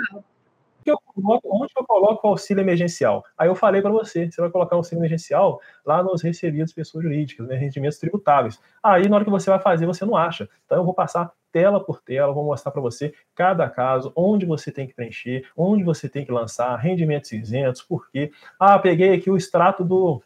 que 0.96 1.08
eu 1.08 1.22
coloco, 1.22 1.48
onde 1.62 1.72
eu 1.76 1.84
coloco 1.84 2.26
o 2.26 2.30
auxílio 2.30 2.60
emergencial? 2.60 3.24
Aí 3.36 3.48
eu 3.48 3.54
falei 3.54 3.80
para 3.80 3.90
você, 3.90 4.30
você 4.30 4.40
vai 4.40 4.50
colocar 4.50 4.76
o 4.76 4.78
auxílio 4.78 5.00
emergencial 5.00 5.60
lá 5.84 6.02
nos 6.02 6.22
recebidos 6.22 6.72
pessoas 6.72 7.04
jurídicas, 7.04 7.46
né, 7.46 7.56
rendimentos 7.56 7.98
tributáveis. 7.98 8.60
Aí 8.82 9.08
na 9.08 9.16
hora 9.16 9.24
que 9.24 9.30
você 9.30 9.50
vai 9.50 9.60
fazer, 9.60 9.86
você 9.86 10.04
não 10.04 10.16
acha. 10.16 10.48
Então 10.64 10.78
eu 10.78 10.84
vou 10.84 10.94
passar 10.94 11.32
tela 11.52 11.82
por 11.82 12.00
tela, 12.00 12.32
vou 12.32 12.44
mostrar 12.44 12.70
para 12.72 12.80
você 12.80 13.12
cada 13.34 13.68
caso, 13.68 14.12
onde 14.14 14.46
você 14.46 14.70
tem 14.70 14.86
que 14.86 14.94
preencher, 14.94 15.46
onde 15.56 15.82
você 15.82 16.08
tem 16.08 16.24
que 16.24 16.32
lançar, 16.32 16.76
rendimentos 16.76 17.32
isentos, 17.32 17.82
por 17.82 18.08
quê? 18.10 18.30
Ah, 18.58 18.78
peguei 18.78 19.14
aqui 19.14 19.30
o 19.30 19.36
extrato 19.36 19.84
do, 19.84 20.22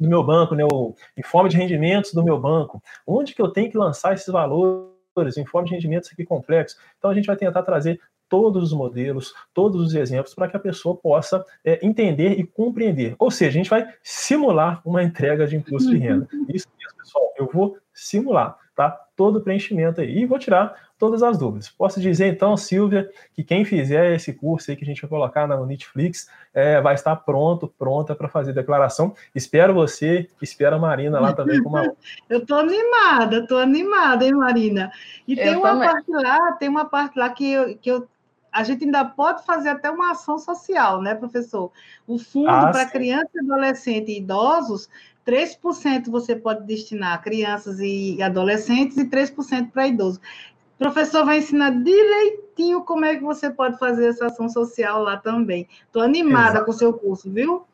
do 0.00 0.08
meu 0.08 0.22
banco, 0.22 0.54
né, 0.54 0.64
o 0.64 0.94
informe 1.16 1.50
de 1.50 1.56
rendimentos 1.56 2.12
do 2.12 2.24
meu 2.24 2.38
banco. 2.38 2.82
Onde 3.06 3.34
que 3.34 3.42
eu 3.42 3.48
tenho 3.48 3.70
que 3.70 3.78
lançar 3.78 4.14
esses 4.14 4.28
valores? 4.28 4.96
informe 5.38 5.66
de 5.66 5.74
rendimentos 5.74 6.10
aqui 6.12 6.26
complexo. 6.26 6.76
Então 6.98 7.10
a 7.10 7.14
gente 7.14 7.24
vai 7.26 7.36
tentar 7.36 7.62
trazer 7.62 7.98
todos 8.28 8.72
os 8.72 8.72
modelos, 8.72 9.34
todos 9.54 9.80
os 9.80 9.94
exemplos, 9.94 10.34
para 10.34 10.48
que 10.48 10.56
a 10.56 10.60
pessoa 10.60 10.96
possa 10.96 11.44
é, 11.64 11.84
entender 11.84 12.38
e 12.38 12.44
compreender. 12.44 13.14
Ou 13.18 13.30
seja, 13.30 13.50
a 13.50 13.52
gente 13.52 13.70
vai 13.70 13.86
simular 14.02 14.80
uma 14.84 15.02
entrega 15.02 15.46
de 15.46 15.56
imposto 15.56 15.90
de 15.90 15.98
renda. 15.98 16.28
Isso 16.48 16.68
mesmo, 16.78 16.98
pessoal. 16.98 17.32
Eu 17.36 17.48
vou 17.52 17.76
simular, 17.92 18.58
tá? 18.74 18.90
Todo 19.16 19.36
o 19.36 19.40
preenchimento 19.40 20.00
aí. 20.00 20.18
E 20.18 20.26
vou 20.26 20.38
tirar 20.38 20.74
todas 20.98 21.22
as 21.22 21.38
dúvidas. 21.38 21.68
Posso 21.68 22.00
dizer, 22.00 22.26
então, 22.26 22.56
Silvia, 22.56 23.10
que 23.34 23.44
quem 23.44 23.64
fizer 23.64 24.14
esse 24.14 24.32
curso 24.32 24.70
aí 24.70 24.76
que 24.76 24.84
a 24.84 24.86
gente 24.86 25.00
vai 25.02 25.08
colocar 25.08 25.46
na 25.46 25.56
Netflix 25.64 26.28
é, 26.54 26.80
vai 26.80 26.94
estar 26.94 27.14
pronto, 27.16 27.68
pronta 27.78 28.14
para 28.14 28.28
fazer 28.28 28.52
declaração. 28.52 29.14
Espero 29.34 29.74
você, 29.74 30.28
espero 30.40 30.76
a 30.76 30.78
Marina 30.78 31.20
lá 31.20 31.32
também 31.32 31.62
com 31.62 31.68
uma. 31.68 31.82
eu 32.28 32.38
estou 32.38 32.58
animada, 32.58 33.38
estou 33.38 33.58
animada, 33.58 34.24
hein, 34.24 34.32
Marina? 34.32 34.90
E 35.28 35.32
eu 35.32 35.44
tem 35.44 35.56
uma 35.56 35.68
também. 35.70 35.88
parte 35.88 36.10
lá, 36.10 36.52
tem 36.52 36.68
uma 36.68 36.84
parte 36.86 37.18
lá 37.18 37.28
que 37.30 37.52
eu, 37.52 37.76
que 37.76 37.90
eu 37.90 38.08
a 38.56 38.62
gente 38.62 38.86
ainda 38.86 39.04
pode 39.04 39.44
fazer 39.44 39.68
até 39.68 39.90
uma 39.90 40.12
ação 40.12 40.38
social, 40.38 41.02
né, 41.02 41.14
professor? 41.14 41.70
O 42.06 42.18
fundo 42.18 42.48
ah, 42.48 42.70
para 42.70 42.86
crianças, 42.86 43.36
adolescentes 43.38 44.14
e 44.14 44.18
idosos, 44.18 44.88
3% 45.26 46.08
você 46.08 46.34
pode 46.34 46.64
destinar 46.64 47.12
a 47.12 47.18
crianças 47.18 47.80
e 47.80 48.22
adolescentes 48.22 48.96
e 48.96 49.04
3% 49.04 49.70
para 49.70 49.88
idosos. 49.88 50.16
O 50.16 50.78
professor 50.78 51.26
vai 51.26 51.38
ensinar 51.38 51.70
direitinho 51.82 52.80
como 52.82 53.04
é 53.04 53.16
que 53.16 53.22
você 53.22 53.50
pode 53.50 53.78
fazer 53.78 54.08
essa 54.08 54.26
ação 54.26 54.48
social 54.48 55.02
lá 55.02 55.18
também. 55.18 55.68
Estou 55.86 56.00
animada 56.00 56.40
Exatamente. 56.40 56.64
com 56.64 56.70
o 56.70 56.74
seu 56.74 56.92
curso, 56.94 57.30
viu? 57.30 57.66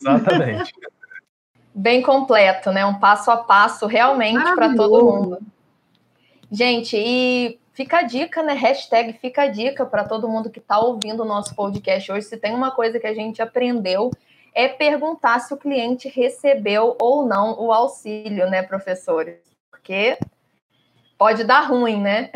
Exatamente. 0.00 0.72
Bem 1.74 2.00
completo, 2.00 2.70
né? 2.70 2.86
Um 2.86 3.00
passo 3.00 3.30
a 3.30 3.38
passo 3.38 3.86
realmente 3.86 4.42
para 4.54 4.72
todo 4.76 5.04
mundo. 5.04 5.38
Gente, 6.50 6.96
e 6.96 7.58
Fica 7.78 7.98
a 7.98 8.02
dica, 8.02 8.42
né? 8.42 8.54
Hashtag 8.54 9.12
fica 9.12 9.42
a 9.42 9.46
dica 9.46 9.86
para 9.86 10.02
todo 10.02 10.28
mundo 10.28 10.50
que 10.50 10.58
está 10.58 10.80
ouvindo 10.80 11.22
o 11.22 11.24
nosso 11.24 11.54
podcast 11.54 12.10
hoje. 12.10 12.26
Se 12.26 12.36
tem 12.36 12.52
uma 12.52 12.72
coisa 12.72 12.98
que 12.98 13.06
a 13.06 13.14
gente 13.14 13.40
aprendeu, 13.40 14.10
é 14.52 14.66
perguntar 14.66 15.38
se 15.38 15.54
o 15.54 15.56
cliente 15.56 16.08
recebeu 16.08 16.96
ou 17.00 17.24
não 17.24 17.56
o 17.56 17.72
auxílio, 17.72 18.50
né, 18.50 18.64
professores? 18.64 19.36
Porque 19.70 20.18
pode 21.16 21.44
dar 21.44 21.68
ruim, 21.68 22.02
né? 22.02 22.32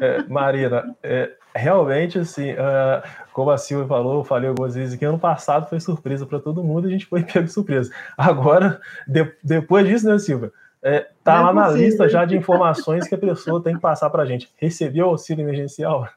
É, 0.00 0.22
Marina, 0.28 0.96
é, 1.02 1.32
realmente, 1.52 2.16
assim, 2.16 2.52
uh, 2.52 3.02
como 3.32 3.50
a 3.50 3.58
Silvia 3.58 3.88
falou, 3.88 4.18
eu 4.18 4.24
falei 4.24 4.48
algumas 4.48 4.76
vezes 4.76 4.96
que 4.96 5.04
ano 5.04 5.18
passado 5.18 5.68
foi 5.68 5.80
surpresa 5.80 6.24
para 6.24 6.38
todo 6.38 6.62
mundo, 6.62 6.86
a 6.86 6.90
gente 6.90 7.04
foi 7.04 7.24
pego 7.24 7.46
de 7.46 7.52
surpresa. 7.52 7.92
Agora, 8.16 8.80
de, 9.08 9.28
depois 9.42 9.88
disso, 9.88 10.06
né, 10.06 10.16
Silvia? 10.20 10.52
É, 10.82 11.10
tá 11.22 11.36
é 11.36 11.40
lá 11.40 11.52
na 11.52 11.68
lista 11.68 12.08
já 12.08 12.24
de 12.24 12.36
informações 12.36 13.06
que 13.06 13.14
a 13.14 13.18
pessoa 13.18 13.62
tem 13.62 13.74
que 13.74 13.80
passar 13.80 14.08
para 14.10 14.22
a 14.22 14.26
gente. 14.26 14.50
Recebeu 14.56 15.06
auxílio 15.08 15.42
emergencial? 15.42 16.08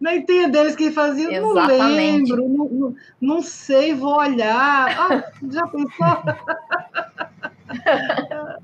Não 0.00 0.12
entendo 0.12 0.52
deles 0.52 0.76
que 0.76 0.92
faziam, 0.92 1.54
não 1.54 1.66
lembro, 1.66 2.48
não, 2.48 2.68
não, 2.68 2.94
não, 3.20 3.42
sei, 3.42 3.92
vou 3.94 4.16
olhar. 4.16 4.96
Ah, 4.96 5.24
já 5.50 5.66
pensou? 5.66 6.22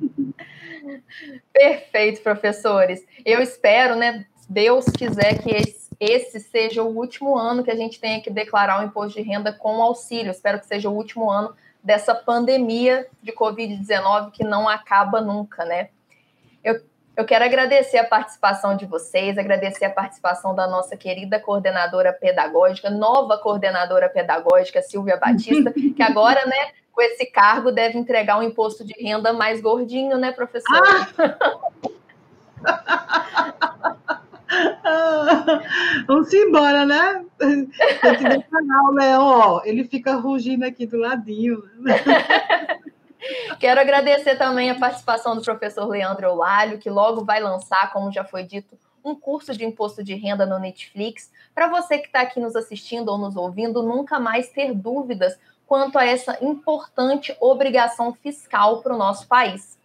Perfeito, 1.53 2.23
professores. 2.23 3.05
Eu 3.25 3.43
espero, 3.43 3.97
né, 3.97 4.25
Deus 4.49 4.85
quiser 4.85 5.43
que 5.43 5.51
esse, 5.51 5.90
esse, 5.99 6.38
seja 6.38 6.85
o 6.85 6.97
último 6.97 7.37
ano 7.37 7.64
que 7.64 7.71
a 7.71 7.77
gente 7.77 7.99
tenha 7.99 8.23
que 8.23 8.31
declarar 8.31 8.81
o 8.81 8.85
imposto 8.85 9.21
de 9.21 9.29
renda 9.29 9.53
com 9.53 9.83
auxílio. 9.83 10.31
Espero 10.31 10.61
que 10.61 10.67
seja 10.67 10.88
o 10.88 10.95
último 10.95 11.29
ano 11.29 11.53
dessa 11.85 12.14
pandemia 12.14 13.07
de 13.23 13.31
Covid-19 13.31 14.31
que 14.33 14.42
não 14.42 14.66
acaba 14.66 15.20
nunca, 15.20 15.66
né? 15.66 15.90
Eu, 16.62 16.81
eu 17.14 17.27
quero 17.27 17.44
agradecer 17.44 17.99
a 17.99 18.05
participação 18.05 18.75
de 18.75 18.87
vocês, 18.87 19.37
agradecer 19.37 19.85
a 19.85 19.90
participação 19.90 20.55
da 20.55 20.66
nossa 20.66 20.97
querida 20.97 21.38
coordenadora 21.38 22.11
pedagógica, 22.11 22.88
nova 22.88 23.37
coordenadora 23.37 24.09
pedagógica, 24.09 24.81
Silvia 24.81 25.18
Batista, 25.18 25.73
que 25.73 26.03
agora, 26.03 26.47
né, 26.47 26.73
com 26.90 27.03
esse 27.03 27.27
cargo, 27.27 27.70
deve 27.70 27.99
entregar 27.99 28.38
um 28.38 28.42
imposto 28.42 28.83
de 28.83 28.94
renda 28.99 29.35
mais 29.35 29.61
gordinho, 29.61 30.16
né, 30.16 30.33
professora? 30.33 31.09
Ah! 32.64 34.20
Vamos 36.07 36.33
embora, 36.33 36.85
né? 36.85 37.24
Tem 37.38 37.66
que 38.16 38.28
declarar 38.28 38.83
o 38.83 39.20
ó. 39.20 39.62
Ele 39.64 39.85
fica 39.85 40.14
rugindo 40.14 40.64
aqui 40.64 40.87
do 40.87 40.98
ladinho. 40.98 41.62
Quero 43.59 43.80
agradecer 43.80 44.37
também 44.37 44.70
a 44.70 44.78
participação 44.78 45.35
do 45.35 45.42
professor 45.42 45.88
Leandro 45.88 46.26
Eulalho, 46.26 46.78
que 46.78 46.90
logo 46.90 47.24
vai 47.24 47.40
lançar, 47.40 47.90
como 47.92 48.12
já 48.12 48.22
foi 48.22 48.42
dito, 48.42 48.76
um 49.04 49.14
curso 49.14 49.57
de 49.57 49.64
imposto 49.64 50.02
de 50.02 50.14
renda 50.14 50.46
no 50.46 50.59
Netflix, 50.59 51.30
para 51.54 51.68
você 51.68 51.98
que 51.98 52.07
está 52.07 52.22
aqui 52.22 52.40
nos 52.40 52.57
assistindo 52.57 53.11
ou 53.11 53.18
nos 53.18 53.37
ouvindo, 53.37 53.83
nunca 53.83 54.18
mais 54.18 54.48
ter 54.48 54.74
dúvidas 54.74 55.38
quanto 55.66 55.98
a 55.98 56.04
essa 56.04 56.38
importante 56.42 57.37
obrigação 57.40 58.12
fiscal 58.14 58.83
para 58.83 58.94
o 58.94 58.98
nosso 58.98 59.26
país. 59.26 59.78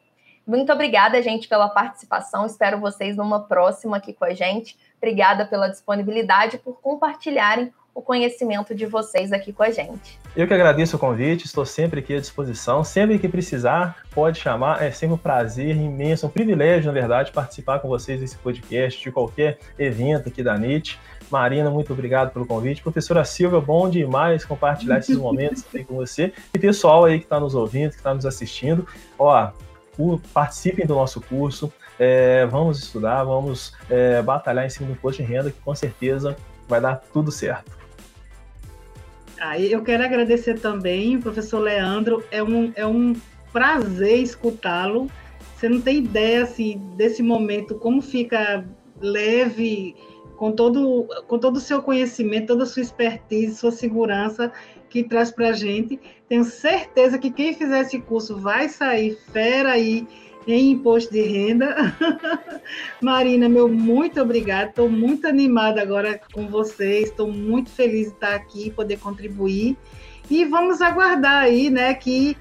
Muito 0.50 0.74
obrigada, 0.74 1.22
gente, 1.22 1.48
pela 1.48 1.70
participação. 1.70 2.44
Espero 2.44 2.80
vocês 2.80 3.16
numa 3.16 3.40
próxima 3.40 3.98
aqui 3.98 4.14
com 4.14 4.26
a 4.26 4.34
gente. 4.34 4.76
Obrigada 4.98 5.46
pela 5.46 5.68
disponibilidade 5.68 6.58
por 6.58 6.82
compartilharem 6.82 7.72
o 7.94 8.02
conhecimento 8.02 8.74
de 8.74 8.88
vocês 8.88 9.32
aqui 9.32 9.54
com 9.54 9.62
a 9.62 9.70
gente. 9.70 10.20
Eu 10.36 10.48
que 10.48 10.54
agradeço 10.56 10.96
o 10.96 11.00
convite, 11.00 11.46
estou 11.46 11.68
sempre 11.68 12.00
aqui 12.00 12.16
à 12.16 12.20
disposição. 12.20 12.84
Sempre 12.84 13.20
que 13.20 13.30
precisar, 13.30 13.98
pode 14.10 14.40
chamar. 14.40 14.82
É 14.82 14.90
sempre 14.90 15.14
um 15.14 15.20
prazer 15.20 15.76
imenso, 15.76 16.26
um 16.26 16.32
privilégio, 16.32 16.88
na 16.88 17.00
verdade, 17.00 17.32
participar 17.32 17.78
com 17.78 17.88
vocês 17.88 18.20
desse 18.20 18.36
podcast, 18.38 19.04
de 19.04 19.12
qualquer 19.12 19.60
evento 19.78 20.30
aqui 20.30 20.42
da 20.42 20.58
NIT. 20.58 21.00
Marina, 21.30 21.70
muito 21.70 21.94
obrigado 21.94 22.34
pelo 22.34 22.48
convite. 22.48 22.82
Professora 22.82 23.24
Silvia, 23.24 23.62
bom 23.62 23.88
demais 23.88 24.44
compartilhar 24.46 24.98
esses 24.98 25.16
momentos 25.16 25.64
aqui 25.68 25.84
com 25.84 25.94
você. 25.94 26.34
E 26.56 26.58
pessoal 26.58 27.06
aí 27.06 27.20
que 27.20 27.26
está 27.26 27.40
nos 27.40 27.54
ouvindo, 27.54 27.92
que 27.92 27.98
está 27.98 28.16
nos 28.16 28.26
assistindo, 28.26 28.88
ó, 29.16 29.52
participem 30.34 30.86
do 30.86 30.96
nosso 30.96 31.20
curso, 31.22 31.72
é, 32.00 32.46
vamos 32.46 32.80
estudar, 32.80 33.24
vamos 33.24 33.74
é, 33.90 34.22
batalhar 34.22 34.66
em 34.66 34.70
cima 34.70 34.88
do 34.88 34.94
imposto 34.94 35.22
de 35.22 35.28
renda, 35.28 35.52
que 35.52 35.60
com 35.62 35.76
certeza 35.76 36.38
vai 36.68 36.80
dar 36.80 36.96
tudo 37.12 37.32
certo. 37.32 37.78
Ah, 39.40 39.60
eu 39.60 39.82
quero 39.84 40.04
agradecer 40.04 40.60
também 40.60 41.20
professor 41.20 41.60
Leandro, 41.60 42.24
é 42.30 42.44
um, 42.44 42.72
é 42.76 42.86
um 42.86 43.16
prazer 43.52 44.20
escutá-lo. 44.20 45.10
Você 45.56 45.68
não 45.68 45.82
tem 45.82 45.98
ideia 45.98 46.44
assim, 46.44 46.78
desse 46.96 47.22
momento, 47.22 47.76
como 47.76 48.02
fica 48.02 48.66
leve, 49.02 49.96
com 50.38 50.52
todo, 50.52 51.08
com 51.28 51.38
todo 51.38 51.58
o 51.58 51.60
seu 51.60 51.82
conhecimento, 51.82 52.48
toda 52.48 52.64
a 52.64 52.66
sua 52.66 52.82
expertise, 52.82 53.56
sua 53.56 53.72
segurança 53.72 54.52
que 54.89 55.04
traz 55.04 55.32
para 55.32 55.49
a 55.49 55.54
gente. 55.54 55.99
Tenho 56.28 56.43
certeza 56.43 57.17
que 57.17 57.32
quem 57.32 57.54
fizer 57.54 57.82
esse 57.82 57.99
curso 57.99 58.38
vai 58.38 58.67
sair 58.67 59.17
fera 59.32 59.71
aí 59.71 60.08
em 60.47 60.71
imposto 60.71 61.12
de 61.12 61.21
renda. 61.21 61.75
Marina, 63.02 63.47
meu 63.47 63.67
muito 63.67 64.21
obrigada. 64.21 64.69
Estou 64.69 64.89
muito 64.89 65.28
animada 65.28 65.82
agora 65.82 66.19
com 66.34 66.47
vocês. 66.47 67.10
Estou 67.10 67.32
muito 67.32 67.69
feliz 67.69 68.08
de 68.08 68.13
estar 68.13 68.34
aqui, 68.34 68.71
poder 68.71 68.97
contribuir. 68.97 69.78
E 70.30 70.45
vamos 70.45 70.82
aguardar 70.82 71.43
aí, 71.43 71.69
né, 71.69 71.93
que 71.93 72.38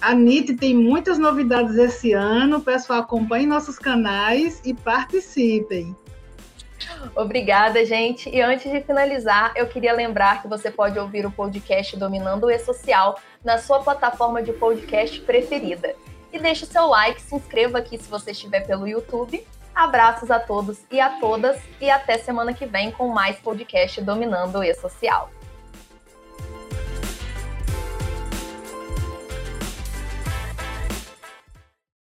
a 0.00 0.14
NIT 0.14 0.54
tem 0.54 0.74
muitas 0.74 1.18
novidades 1.18 1.76
esse 1.76 2.12
ano. 2.12 2.60
Pessoal, 2.60 3.00
acompanhem 3.00 3.46
nossos 3.46 3.78
canais 3.78 4.60
e 4.64 4.74
participem. 4.74 5.94
Obrigada, 7.14 7.84
gente. 7.84 8.28
E 8.28 8.40
antes 8.40 8.70
de 8.70 8.80
finalizar, 8.80 9.52
eu 9.56 9.66
queria 9.66 9.92
lembrar 9.92 10.42
que 10.42 10.48
você 10.48 10.70
pode 10.70 10.98
ouvir 10.98 11.26
o 11.26 11.30
podcast 11.30 11.96
Dominando 11.96 12.44
o 12.44 12.50
E-Social 12.50 13.18
na 13.44 13.58
sua 13.58 13.80
plataforma 13.80 14.42
de 14.42 14.52
podcast 14.52 15.20
preferida. 15.20 15.94
E 16.32 16.38
deixe 16.38 16.64
seu 16.66 16.86
like, 16.86 17.20
se 17.20 17.34
inscreva 17.34 17.78
aqui 17.78 17.98
se 17.98 18.08
você 18.08 18.30
estiver 18.30 18.66
pelo 18.66 18.86
YouTube. 18.86 19.44
Abraços 19.74 20.30
a 20.30 20.38
todos 20.38 20.78
e 20.90 21.00
a 21.00 21.18
todas 21.20 21.60
e 21.80 21.90
até 21.90 22.18
semana 22.18 22.52
que 22.52 22.66
vem 22.66 22.90
com 22.90 23.08
mais 23.08 23.36
podcast 23.38 24.00
Dominando 24.02 24.58
o 24.58 24.64
E-Social. 24.64 25.30